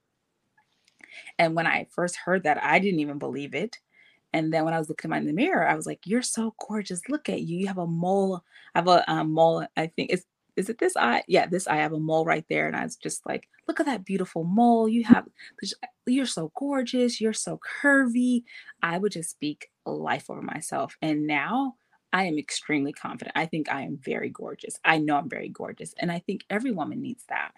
And 1.38 1.54
when 1.54 1.66
I 1.66 1.86
first 1.90 2.16
heard 2.16 2.44
that, 2.44 2.62
I 2.62 2.78
didn't 2.78 3.00
even 3.00 3.18
believe 3.18 3.54
it. 3.54 3.78
And 4.32 4.52
then 4.52 4.64
when 4.64 4.74
I 4.74 4.78
was 4.78 4.88
looking 4.88 5.12
at 5.12 5.18
in 5.18 5.26
the 5.26 5.32
mirror, 5.32 5.66
I 5.66 5.74
was 5.74 5.86
like, 5.86 6.00
"You're 6.04 6.22
so 6.22 6.54
gorgeous. 6.68 7.08
Look 7.08 7.28
at 7.28 7.42
you. 7.42 7.58
You 7.58 7.66
have 7.68 7.78
a 7.78 7.86
mole. 7.86 8.42
I 8.74 8.78
have 8.78 8.88
a 8.88 9.10
um, 9.10 9.32
mole. 9.32 9.66
I 9.76 9.86
think 9.88 10.10
it's 10.12 10.24
is 10.56 10.70
it 10.70 10.78
this 10.78 10.96
eye? 10.96 11.22
Yeah, 11.28 11.46
this 11.46 11.66
eye. 11.68 11.76
I 11.76 11.82
have 11.82 11.92
a 11.92 12.00
mole 12.00 12.24
right 12.24 12.44
there." 12.48 12.66
And 12.66 12.76
I 12.76 12.84
was 12.84 12.96
just 12.96 13.26
like, 13.26 13.48
"Look 13.68 13.80
at 13.80 13.86
that 13.86 14.04
beautiful 14.04 14.44
mole. 14.44 14.88
You 14.88 15.04
have. 15.04 15.26
You're 16.06 16.26
so 16.26 16.52
gorgeous. 16.56 17.20
You're 17.20 17.32
so 17.32 17.60
curvy." 17.82 18.44
I 18.82 18.98
would 18.98 19.12
just 19.12 19.30
speak 19.30 19.70
life 19.86 20.30
over 20.30 20.42
myself. 20.42 20.96
And 21.02 21.26
now 21.26 21.76
I 22.12 22.24
am 22.24 22.38
extremely 22.38 22.92
confident. 22.92 23.36
I 23.36 23.46
think 23.46 23.70
I 23.70 23.82
am 23.82 23.98
very 24.02 24.30
gorgeous. 24.30 24.78
I 24.84 24.98
know 24.98 25.16
I'm 25.16 25.28
very 25.28 25.48
gorgeous, 25.48 25.94
and 25.98 26.10
I 26.12 26.20
think 26.20 26.44
every 26.50 26.72
woman 26.72 27.00
needs 27.02 27.24
that 27.28 27.52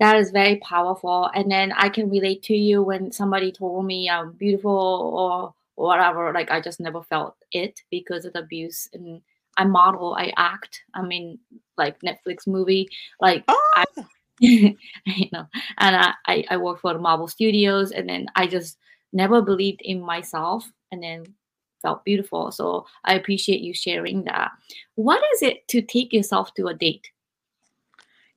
that 0.00 0.16
is 0.16 0.30
very 0.30 0.56
powerful. 0.56 1.30
And 1.34 1.50
then 1.50 1.72
I 1.72 1.88
can 1.88 2.10
relate 2.10 2.42
to 2.44 2.54
you 2.54 2.82
when 2.82 3.12
somebody 3.12 3.50
told 3.50 3.84
me 3.84 4.08
I'm 4.08 4.32
beautiful 4.32 4.70
or 4.72 5.54
whatever. 5.74 6.32
Like 6.32 6.50
I 6.50 6.60
just 6.60 6.80
never 6.80 7.02
felt 7.02 7.36
it 7.52 7.80
because 7.90 8.24
of 8.24 8.32
the 8.32 8.40
abuse. 8.40 8.88
And 8.92 9.20
I 9.56 9.64
model, 9.64 10.14
I 10.14 10.32
act. 10.36 10.82
I 10.94 11.02
mean, 11.02 11.38
like 11.76 12.00
Netflix 12.00 12.46
movie. 12.46 12.88
Like 13.20 13.44
oh. 13.48 13.70
I, 13.76 13.84
you 14.40 14.76
know, 15.32 15.46
and 15.78 15.96
I, 15.96 16.14
I 16.26 16.44
I 16.50 16.56
work 16.58 16.80
for 16.80 16.92
the 16.92 17.00
Marvel 17.00 17.26
Studios, 17.26 17.90
and 17.90 18.08
then 18.08 18.26
I 18.36 18.46
just 18.46 18.78
never 19.12 19.42
believed 19.42 19.80
in 19.82 20.00
myself, 20.00 20.70
and 20.92 21.02
then 21.02 21.24
felt 21.82 22.04
beautiful. 22.04 22.52
So 22.52 22.86
I 23.04 23.14
appreciate 23.14 23.60
you 23.60 23.74
sharing 23.74 24.24
that. 24.24 24.52
What 24.94 25.22
is 25.34 25.42
it 25.42 25.66
to 25.68 25.82
take 25.82 26.12
yourself 26.12 26.54
to 26.54 26.68
a 26.68 26.74
date? 26.74 27.10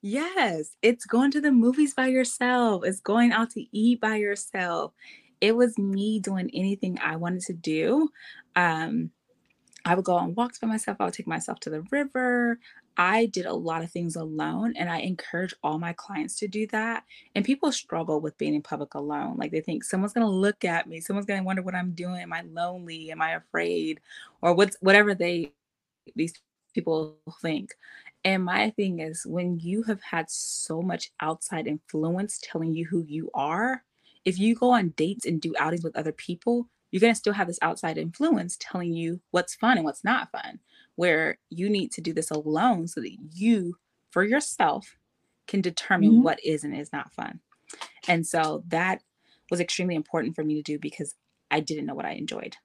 Yes, 0.02 0.76
it's 0.82 1.06
going 1.06 1.32
to 1.32 1.42
the 1.42 1.52
movies 1.52 1.94
by 1.94 2.08
yourself. 2.08 2.84
It's 2.86 3.00
going 3.00 3.32
out 3.32 3.52
to 3.52 3.66
eat 3.72 4.02
by 4.02 4.16
yourself. 4.16 4.94
It 5.42 5.56
was 5.56 5.78
me 5.78 6.20
doing 6.20 6.50
anything 6.54 6.98
I 7.02 7.16
wanted 7.18 7.42
to 7.44 7.54
do. 7.54 8.10
Um, 8.56 9.12
I 9.86 9.96
would 9.96 10.06
go 10.06 10.16
on 10.16 10.36
walks 10.36 10.60
by 10.60 10.68
myself. 10.68 10.98
I 11.00 11.06
would 11.06 11.14
take 11.14 11.28
myself 11.28 11.60
to 11.62 11.70
the 11.70 11.84
river. 11.92 12.60
I 12.98 13.28
did 13.28 13.46
a 13.46 13.54
lot 13.54 13.84
of 13.84 13.92
things 13.92 14.16
alone, 14.16 14.74
and 14.78 14.90
I 14.90 15.00
encourage 15.00 15.56
all 15.64 15.80
my 15.80 15.94
clients 15.94 16.38
to 16.40 16.48
do 16.48 16.68
that. 16.68 17.04
And 17.36 17.46
people 17.46 17.72
struggle 17.72 18.22
with 18.22 18.38
being 18.38 18.54
in 18.56 18.62
public 18.62 18.96
alone. 18.96 19.38
Like 19.38 19.52
they 19.52 19.62
think 19.62 19.84
someone's 19.84 20.14
going 20.14 20.28
to 20.28 20.32
look 20.34 20.66
at 20.66 20.88
me, 20.88 21.00
someone's 21.02 21.26
going 21.28 21.40
to 21.42 21.46
wonder 21.46 21.62
what 21.62 21.76
I'm 21.76 21.92
doing. 21.94 22.22
Am 22.22 22.34
I 22.34 22.42
lonely? 22.42 23.12
Am 23.12 23.22
I 23.22 23.34
afraid? 23.34 24.02
Or 24.42 24.54
what's 24.54 24.78
whatever 24.82 25.16
they 25.16 25.52
these 26.16 26.34
people 26.74 27.18
think. 27.42 27.72
And 28.24 28.44
my 28.44 28.70
thing 28.72 29.00
is, 29.00 29.26
when 29.26 29.60
you 29.60 29.84
have 29.84 30.02
had 30.02 30.30
so 30.30 30.82
much 30.82 31.12
outside 31.22 31.68
influence 31.68 32.40
telling 32.42 32.74
you 32.74 32.86
who 32.86 33.04
you 33.08 33.32
are, 33.34 33.84
if 34.26 34.38
you 34.38 34.56
go 34.56 34.72
on 34.72 34.90
dates 34.90 35.26
and 35.26 35.42
do 35.42 35.56
outings 35.60 35.84
with 35.84 35.96
other 35.96 36.12
people, 36.12 36.68
you're 36.92 37.00
going 37.00 37.14
to 37.14 37.18
still 37.18 37.34
have 37.34 37.48
this 37.48 37.60
outside 37.62 37.98
influence 37.98 38.58
telling 38.60 38.94
you 38.94 39.22
what's 39.32 39.56
fun 39.56 39.78
and 39.78 39.86
what's 39.86 40.04
not 40.04 40.32
fun. 40.32 40.60
Where 40.96 41.40
you 41.50 41.70
need 41.70 41.92
to 41.94 42.02
do 42.02 42.14
this 42.14 42.30
alone 42.30 42.88
so 42.88 43.02
that 43.02 43.16
you, 43.34 43.78
for 44.12 44.24
yourself, 44.24 44.98
can 45.48 45.62
determine 45.62 46.12
mm-hmm. 46.12 46.24
what 46.24 46.44
is 46.44 46.64
and 46.64 46.76
is 46.76 46.94
not 46.94 47.14
fun. 47.14 47.40
And 48.08 48.28
so 48.28 48.64
that 48.68 49.02
was 49.50 49.60
extremely 49.60 49.96
important 49.96 50.36
for 50.36 50.44
me 50.44 50.56
to 50.56 50.62
do 50.62 50.78
because 50.78 51.16
I 51.50 51.60
didn't 51.60 51.86
know 51.86 51.96
what 51.96 52.06
I 52.06 52.12
enjoyed. 52.12 52.58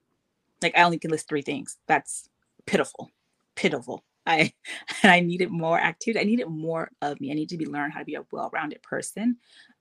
Like 0.63 0.77
I 0.77 0.83
only 0.83 0.99
can 0.99 1.11
list 1.11 1.29
three 1.29 1.43
things. 1.43 1.79
That's 1.87 2.29
pitiful, 2.67 3.11
pitiful. 3.55 4.05
I 4.27 4.53
I 5.03 5.21
needed 5.21 5.51
more 5.51 5.79
activity. 5.79 6.21
I 6.21 6.25
needed 6.25 6.49
more 6.49 6.91
of 7.03 7.21
me. 7.21 7.31
I 7.31 7.35
need 7.35 7.51
to 7.51 7.59
be 7.59 7.67
learn 7.67 7.91
how 7.91 8.01
to 8.01 8.05
be 8.05 8.17
a 8.17 8.27
well-rounded 8.33 8.83
person. 8.83 9.39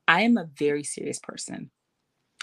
I 0.08 0.22
am 0.22 0.38
a 0.38 0.50
very 0.58 0.84
serious 0.84 1.20
person. 1.20 1.72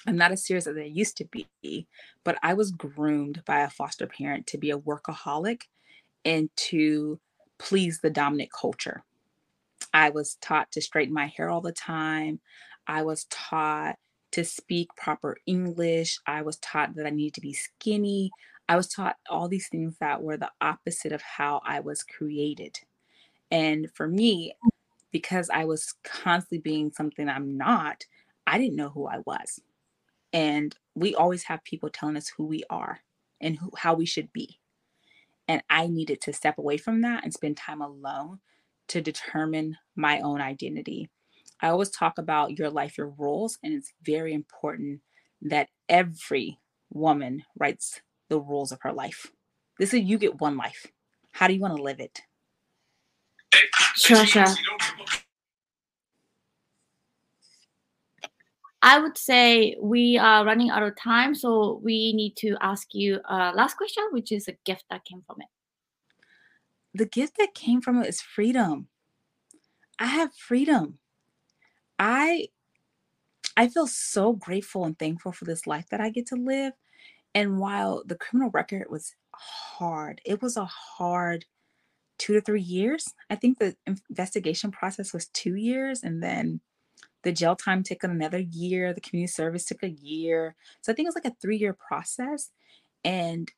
I'm 0.07 0.17
not 0.17 0.33
as 0.33 0.45
serious 0.45 0.67
as 0.67 0.77
I 0.77 0.83
used 0.83 1.17
to 1.19 1.27
be, 1.27 1.87
but 2.25 2.37
I 2.43 2.55
was 2.55 2.73
groomed 2.73 3.43
by 3.47 3.61
a 3.61 3.71
foster 3.71 4.07
parent 4.07 4.49
to 4.49 4.59
be 4.59 4.71
a 4.71 4.79
workaholic 4.79 5.63
and 6.25 6.51
to 6.57 7.21
please 7.59 8.01
the 8.01 8.11
dominant 8.11 8.51
culture. 8.53 9.05
I 9.95 10.11
was 10.11 10.37
taught 10.41 10.73
to 10.73 10.81
straighten 10.81 11.15
my 11.15 11.27
hair 11.27 11.51
all 11.51 11.61
the 11.61 11.73
time. 11.73 12.41
I 12.87 13.03
was 13.03 13.27
taught 13.31 13.97
to 14.33 14.45
speak 14.45 14.89
proper 14.97 15.37
English. 15.47 16.19
I 16.27 16.43
was 16.43 16.57
taught 16.57 16.95
that 16.97 17.07
I 17.07 17.11
needed 17.11 17.35
to 17.35 17.41
be 17.41 17.53
skinny. 17.53 18.31
I 18.69 18.77
was 18.77 18.89
taught 18.89 19.17
all 19.29 19.49
these 19.49 19.69
things 19.69 19.97
that 20.01 20.23
were 20.23 20.37
the 20.37 20.51
opposite 20.61 21.13
of 21.13 21.23
how 21.23 21.61
I 21.65 21.81
was 21.81 22.03
created. 22.03 22.79
And 23.51 23.91
for 23.95 24.09
me, 24.09 24.55
because 25.11 25.51
I 25.51 25.67
was 25.67 25.95
constantly 26.05 26.59
being 26.59 26.91
something 26.91 27.29
I'm 27.29 27.57
not, 27.57 28.05
I 28.47 28.59
didn't 28.59 28.77
know 28.77 28.89
who 28.89 29.07
I 29.07 29.19
was. 29.27 29.61
And 30.33 30.75
we 30.95 31.15
always 31.15 31.45
have 31.45 31.63
people 31.65 31.91
telling 31.91 32.17
us 32.17 32.29
who 32.29 32.47
we 32.47 32.65
are 32.71 33.01
and 33.41 33.59
who, 33.59 33.71
how 33.77 33.95
we 33.95 34.07
should 34.07 34.33
be. 34.33 34.59
And 35.49 35.63
I 35.69 35.87
needed 35.87 36.23
to 36.23 36.33
step 36.33 36.57
away 36.57 36.79
from 36.79 37.03
that 37.03 37.25
and 37.25 37.35
spend 37.35 37.59
time 37.59 37.83
alone 37.83 38.39
to 38.89 39.03
determine 39.03 39.77
my 39.97 40.21
own 40.21 40.41
identity. 40.41 41.11
I 41.63 41.69
always 41.69 41.91
talk 41.91 42.19
about 42.19 42.59
your 42.59 42.71
life, 42.71 42.99
your 42.99 43.11
rules, 43.11 43.57
and 43.63 43.73
it's 43.73 43.93
very 44.03 44.35
important 44.35 45.01
that 45.43 45.69
every 45.89 46.59
woman 46.91 47.45
writes 47.57 48.01
the 48.29 48.41
rules 48.41 48.73
of 48.73 48.81
her 48.83 48.93
life. 48.93 49.31
This 49.79 49.95
is 49.95 50.01
you 50.01 50.19
get 50.19 50.41
one 50.41 50.57
life. 50.57 50.89
How 51.31 51.47
do 51.47 51.55
you 51.55 51.61
want 51.61 51.77
to 51.77 51.83
live 51.83 52.01
it? 52.01 52.21
Sure, 53.95 54.27
sure. 54.27 54.47
I 58.85 58.99
would 58.99 59.17
say 59.17 59.77
we 59.81 60.19
are 60.19 60.45
running 60.45 60.71
out 60.71 60.83
of 60.83 60.97
time, 60.97 61.37
so 61.37 61.81
we 61.85 62.13
need 62.15 62.37
to 62.39 62.57
ask 62.61 62.89
you 62.93 63.21
a 63.29 63.53
last 63.55 63.77
question, 63.77 64.03
which 64.11 64.33
is 64.33 64.49
a 64.49 64.57
gift 64.65 64.85
that 64.91 65.05
came 65.05 65.23
from 65.25 65.37
it. 65.41 65.47
The 66.99 67.07
gift 67.07 67.39
that 67.39 67.55
came 67.55 67.81
from 67.81 68.03
it 68.03 68.09
is 68.09 68.21
freedom. 68.21 68.89
I 70.01 70.07
have 70.07 70.35
freedom. 70.35 70.99
I 72.03 72.49
I 73.57 73.69
feel 73.69 73.87
so 73.87 74.33
grateful 74.33 74.85
and 74.85 74.99
thankful 74.99 75.33
for 75.33 75.45
this 75.45 75.67
life 75.67 75.89
that 75.91 76.01
I 76.01 76.11
get 76.11 76.27
to 76.29 76.37
live. 76.37 76.73
And 77.35 77.59
while 77.59 78.03
the 78.07 78.17
criminal 78.17 78.51
record 78.51 78.87
was 78.91 79.15
hard, 79.35 80.21
it 80.25 80.43
was 80.43 80.57
a 80.57 80.65
hard 80.67 81.47
two 82.19 82.35
to 82.35 82.41
three 82.43 82.63
years. 82.63 83.15
I 83.31 83.37
think 83.37 83.59
the 83.59 83.77
investigation 84.11 84.73
process 84.73 85.13
was 85.13 85.29
two 85.29 85.57
years, 85.57 86.03
and 86.03 86.23
then 86.23 86.61
the 87.25 87.33
jail 87.33 87.57
time 87.57 87.83
took 87.83 88.05
another 88.05 88.41
year. 88.41 88.95
The 88.95 89.01
community 89.03 89.33
service 89.33 89.65
took 89.67 89.83
a 89.83 89.91
year. 89.91 90.57
So 90.83 90.93
I 90.93 90.97
think 90.97 91.07
it 91.07 91.11
was 91.15 91.17
like 91.25 91.33
a 91.33 91.37
three 91.41 91.59
year 91.59 91.75
process. 91.75 92.51
And 93.05 93.51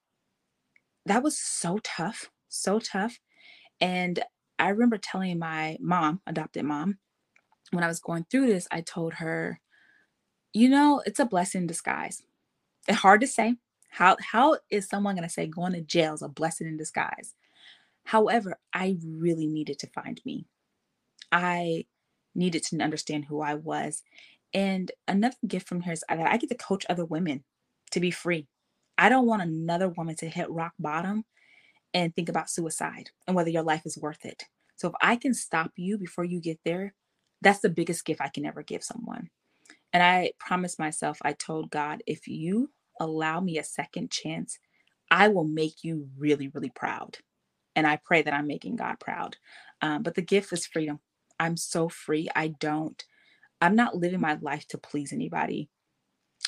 that 1.06 1.22
was 1.22 1.38
so 1.38 1.78
tough, 1.82 2.30
so 2.48 2.78
tough. 2.78 3.18
And 3.80 4.20
I 4.58 4.70
remember 4.70 4.98
telling 4.98 5.38
my 5.38 5.76
mom, 5.80 6.20
adopted 6.26 6.64
mom, 6.64 6.98
when 7.74 7.84
I 7.84 7.88
was 7.88 8.00
going 8.00 8.26
through 8.30 8.46
this, 8.46 8.68
I 8.70 8.80
told 8.80 9.14
her, 9.14 9.60
you 10.52 10.68
know, 10.68 11.02
it's 11.06 11.20
a 11.20 11.24
blessing 11.24 11.62
in 11.62 11.66
disguise. 11.66 12.22
It's 12.88 12.98
hard 12.98 13.20
to 13.22 13.26
say. 13.26 13.56
How 13.88 14.16
how 14.20 14.58
is 14.70 14.88
someone 14.88 15.14
going 15.14 15.28
to 15.28 15.32
say 15.32 15.46
going 15.46 15.72
to 15.72 15.80
jail 15.80 16.14
is 16.14 16.22
a 16.22 16.28
blessing 16.28 16.66
in 16.66 16.76
disguise? 16.76 17.34
However, 18.04 18.58
I 18.72 18.96
really 19.04 19.46
needed 19.46 19.78
to 19.80 19.86
find 19.88 20.20
me. 20.24 20.46
I 21.30 21.86
needed 22.34 22.64
to 22.64 22.80
understand 22.80 23.24
who 23.24 23.40
I 23.40 23.54
was. 23.54 24.02
And 24.52 24.90
another 25.08 25.36
gift 25.46 25.68
from 25.68 25.80
here 25.80 25.92
is 25.92 26.04
that 26.08 26.18
I 26.18 26.36
get 26.36 26.48
to 26.50 26.56
coach 26.56 26.84
other 26.88 27.04
women 27.04 27.44
to 27.92 28.00
be 28.00 28.10
free. 28.10 28.46
I 28.98 29.08
don't 29.08 29.26
want 29.26 29.42
another 29.42 29.88
woman 29.88 30.14
to 30.16 30.28
hit 30.28 30.50
rock 30.50 30.74
bottom 30.78 31.24
and 31.92 32.14
think 32.14 32.28
about 32.28 32.50
suicide 32.50 33.10
and 33.26 33.34
whether 33.34 33.50
your 33.50 33.62
life 33.62 33.82
is 33.84 33.98
worth 33.98 34.24
it. 34.24 34.44
So 34.76 34.88
if 34.88 34.94
I 35.00 35.16
can 35.16 35.34
stop 35.34 35.72
you 35.76 35.98
before 35.98 36.24
you 36.24 36.40
get 36.40 36.58
there, 36.64 36.94
that's 37.44 37.60
the 37.60 37.68
biggest 37.70 38.04
gift 38.04 38.20
I 38.20 38.28
can 38.28 38.46
ever 38.46 38.62
give 38.62 38.82
someone. 38.82 39.30
And 39.92 40.02
I 40.02 40.32
promised 40.38 40.78
myself, 40.78 41.18
I 41.22 41.32
told 41.32 41.70
God, 41.70 42.02
if 42.06 42.26
you 42.26 42.70
allow 43.00 43.40
me 43.40 43.58
a 43.58 43.64
second 43.64 44.10
chance, 44.10 44.58
I 45.10 45.28
will 45.28 45.44
make 45.44 45.84
you 45.84 46.08
really, 46.18 46.48
really 46.48 46.70
proud. 46.70 47.18
And 47.76 47.86
I 47.86 48.00
pray 48.04 48.22
that 48.22 48.34
I'm 48.34 48.46
making 48.46 48.76
God 48.76 48.98
proud. 49.00 49.36
Um, 49.82 50.02
but 50.02 50.14
the 50.16 50.22
gift 50.22 50.52
is 50.52 50.66
freedom. 50.66 51.00
I'm 51.38 51.56
so 51.56 51.88
free. 51.88 52.28
I 52.34 52.48
don't, 52.48 53.04
I'm 53.60 53.76
not 53.76 53.96
living 53.96 54.20
my 54.20 54.38
life 54.40 54.66
to 54.68 54.78
please 54.78 55.12
anybody. 55.12 55.68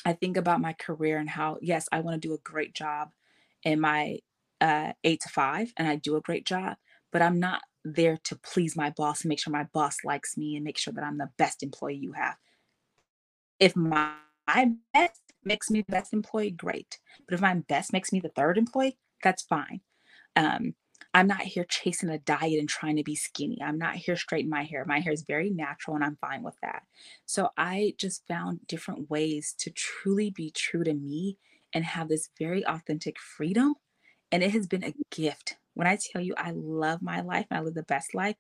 I 0.05 0.13
think 0.13 0.37
about 0.37 0.61
my 0.61 0.73
career 0.73 1.19
and 1.19 1.29
how, 1.31 1.59
yes, 1.61 1.89
I 1.93 2.01
want 2.01 2.21
to 2.21 2.29
do 2.29 2.35
a 2.35 2.39
great 2.39 2.75
job 2.75 3.11
in 3.65 3.81
my 3.81 4.19
uh, 4.61 4.93
eight 5.05 5.21
to 5.23 5.29
five, 5.29 5.73
and 5.77 5.89
I 5.89 5.97
do 5.97 6.17
a 6.17 6.21
great 6.21 6.47
job, 6.47 6.77
but 7.13 7.23
I'm 7.23 7.41
not 7.41 7.63
there 7.95 8.19
to 8.25 8.37
please 8.37 8.77
my 8.77 8.91
boss 8.91 9.23
and 9.23 9.29
make 9.29 9.39
sure 9.39 9.53
my 9.53 9.67
boss 9.73 9.99
likes 10.05 10.37
me 10.37 10.57
and 10.57 10.65
make 10.65 10.79
sure 10.79 10.93
that 10.93 11.05
I'm 11.05 11.19
the 11.19 11.31
best 11.37 11.63
employee 11.63 11.97
you 11.97 12.13
have. 12.13 12.37
If 13.61 13.77
my, 13.77 14.13
my 14.47 14.73
best 14.93 15.21
makes 15.45 15.71
me 15.71 15.83
the 15.87 15.93
best 15.93 16.13
employee, 16.13 16.51
great. 16.51 16.99
But 17.27 17.35
if 17.35 17.41
my 17.41 17.55
best 17.55 17.93
makes 17.93 18.13
me 18.13 18.21
the 18.21 18.29
third 18.29 18.59
employee, 18.59 18.99
that's 19.23 19.43
fine. 19.43 19.81
Um, 20.35 20.75
I'm 21.15 21.29
not 21.29 21.43
here 21.43 21.65
chasing 21.69 22.11
a 22.11 22.19
diet 22.19 22.59
and 22.59 22.69
trying 22.69 22.97
to 22.97 23.03
be 23.03 23.15
skinny. 23.15 23.59
I'm 23.63 23.79
not 23.79 23.97
here 23.97 24.17
straightening 24.17 24.51
my 24.51 24.65
hair. 24.65 24.85
My 24.85 25.01
hair 25.01 25.13
is 25.13 25.23
very 25.23 25.51
natural 25.51 25.97
and 25.97 26.05
I'm 26.05 26.19
fine 26.21 26.43
with 26.43 26.57
that. 26.63 26.83
So 27.25 27.51
I 27.57 27.95
just 27.99 28.27
found 28.27 28.67
different 28.67 29.09
ways 29.09 29.55
to 29.61 29.71
truly 29.71 30.31
be 30.31 30.51
true 30.51 30.85
to 30.85 30.93
me 30.93 31.39
and 31.73 31.85
have 31.85 32.09
this 32.09 32.29
very 32.39 32.67
authentic 32.67 33.19
freedom. 33.19 33.75
And 34.31 34.43
it 34.43 34.51
has 34.51 34.67
been 34.67 34.85
a 34.85 34.95
gift. 35.11 35.57
When 35.77 35.87
I 35.87 35.99
tell 36.01 36.23
you 36.23 36.35
I 36.39 36.53
love 36.55 37.03
my 37.03 37.21
life 37.21 37.47
and 37.51 37.59
I 37.59 37.63
live 37.63 37.75
the 37.75 37.83
best 37.83 38.15
life, 38.15 38.37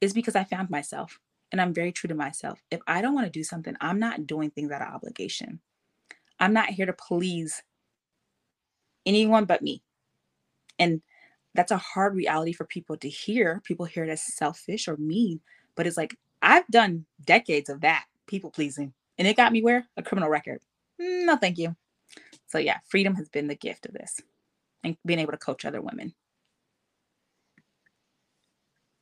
is 0.00 0.12
because 0.12 0.34
I 0.34 0.42
found 0.42 0.70
myself 0.70 1.20
and 1.52 1.60
I'm 1.60 1.72
very 1.72 1.92
true 1.92 2.08
to 2.08 2.16
myself. 2.16 2.60
If 2.72 2.80
I 2.88 3.00
don't 3.00 3.14
want 3.14 3.26
to 3.26 3.30
do 3.38 3.44
something, 3.44 3.76
I'm 3.80 4.00
not 4.00 4.26
doing 4.26 4.50
things 4.50 4.72
out 4.72 4.82
of 4.82 4.92
obligation. 4.92 5.60
I'm 6.40 6.52
not 6.52 6.70
here 6.70 6.86
to 6.86 6.92
please 6.92 7.62
anyone 9.06 9.44
but 9.44 9.62
me. 9.62 9.82
And 10.80 11.00
that's 11.54 11.70
a 11.70 11.76
hard 11.76 12.16
reality 12.16 12.52
for 12.52 12.64
people 12.64 12.96
to 12.96 13.08
hear. 13.08 13.60
People 13.64 13.86
hear 13.86 14.02
it 14.02 14.10
as 14.10 14.22
selfish 14.22 14.88
or 14.88 14.96
mean, 14.96 15.40
but 15.76 15.86
it's 15.86 15.96
like 15.96 16.16
I've 16.42 16.66
done 16.68 17.06
decades 17.24 17.68
of 17.68 17.82
that 17.82 18.04
people 18.26 18.50
pleasing, 18.50 18.94
and 19.16 19.28
it 19.28 19.36
got 19.36 19.52
me 19.52 19.62
where 19.62 19.86
a 19.96 20.02
criminal 20.02 20.28
record. 20.28 20.60
Mm, 21.00 21.26
no, 21.26 21.36
thank 21.36 21.56
you. 21.58 21.76
So 22.48 22.58
yeah, 22.58 22.78
freedom 22.88 23.14
has 23.14 23.28
been 23.28 23.46
the 23.46 23.54
gift 23.54 23.86
of 23.86 23.92
this, 23.92 24.20
and 24.82 24.96
being 25.04 25.20
able 25.20 25.32
to 25.32 25.38
coach 25.38 25.64
other 25.64 25.80
women. 25.80 26.14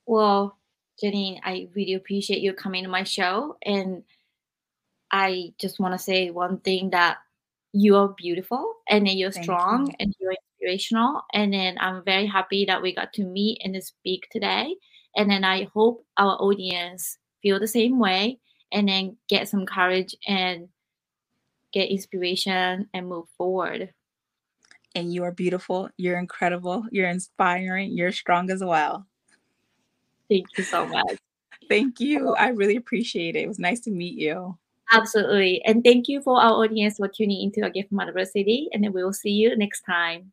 Well, 0.09 0.57
Jenny, 0.99 1.39
I 1.45 1.69
really 1.77 1.93
appreciate 1.93 2.41
you 2.41 2.55
coming 2.55 2.83
to 2.85 2.89
my 2.89 3.05
show, 3.05 3.59
and 3.63 4.05
I 5.13 5.53
just 5.61 5.79
want 5.79 5.93
to 5.93 5.99
say 5.99 6.31
one 6.31 6.61
thing 6.61 6.91
that 6.91 7.19
you 7.73 7.95
are 7.97 8.09
beautiful 8.17 8.77
and 8.89 9.07
then 9.07 9.19
you're 9.19 9.31
Thank 9.31 9.45
strong 9.45 9.87
you. 9.89 9.93
and 10.01 10.15
you're 10.19 10.33
inspirational. 10.33 11.23
And 11.35 11.53
then 11.53 11.77
I'm 11.79 12.03
very 12.05 12.27
happy 12.27 12.65
that 12.65 12.81
we 12.81 12.95
got 12.95 13.13
to 13.15 13.25
meet 13.25 13.61
and 13.63 13.83
speak 13.85 14.29
today. 14.31 14.75
And 15.15 15.31
then 15.31 15.45
I 15.45 15.69
hope 15.75 16.07
our 16.17 16.37
audience 16.41 17.19
feel 17.43 17.61
the 17.61 17.69
same 17.69 17.99
way 17.99 18.39
and 18.73 18.89
then 18.89 19.19
get 19.29 19.49
some 19.49 19.67
courage 19.67 20.17
and 20.27 20.69
get 21.73 21.91
inspiration 21.91 22.89
and 22.95 23.09
move 23.09 23.27
forward. 23.37 23.93
And 24.95 25.13
you 25.13 25.25
are 25.25 25.33
beautiful. 25.33 25.91
You're 25.99 26.19
incredible. 26.19 26.85
You're 26.91 27.11
inspiring. 27.11 27.93
You're 27.97 28.13
strong 28.13 28.51
as 28.51 28.65
well. 28.65 29.07
Thank 30.29 30.47
you 30.57 30.65
so 30.65 30.87
much. 30.87 31.19
Thank 31.69 32.01
you. 32.01 32.35
I 32.35 32.49
really 32.49 32.77
appreciate 32.77 33.37
it. 33.37 33.41
It 33.41 33.49
was 33.49 33.59
nice 33.59 33.81
to 33.81 33.91
meet 33.91 34.19
you. 34.19 34.57
Absolutely. 34.93 35.63
And 35.65 35.85
thank 35.85 36.09
you 36.09 36.23
for 36.23 36.41
our 36.41 36.65
audience 36.65 36.97
for 36.97 37.09
tuning 37.09 37.43
into 37.43 37.67
A 37.67 37.71
Gift 37.71 37.91
from 37.91 38.25
City. 38.25 38.69
And 38.73 38.83
then 38.83 38.93
we 38.93 39.05
will 39.05 39.13
see 39.13 39.31
you 39.31 39.57
next 39.57 39.83
time. 39.83 40.33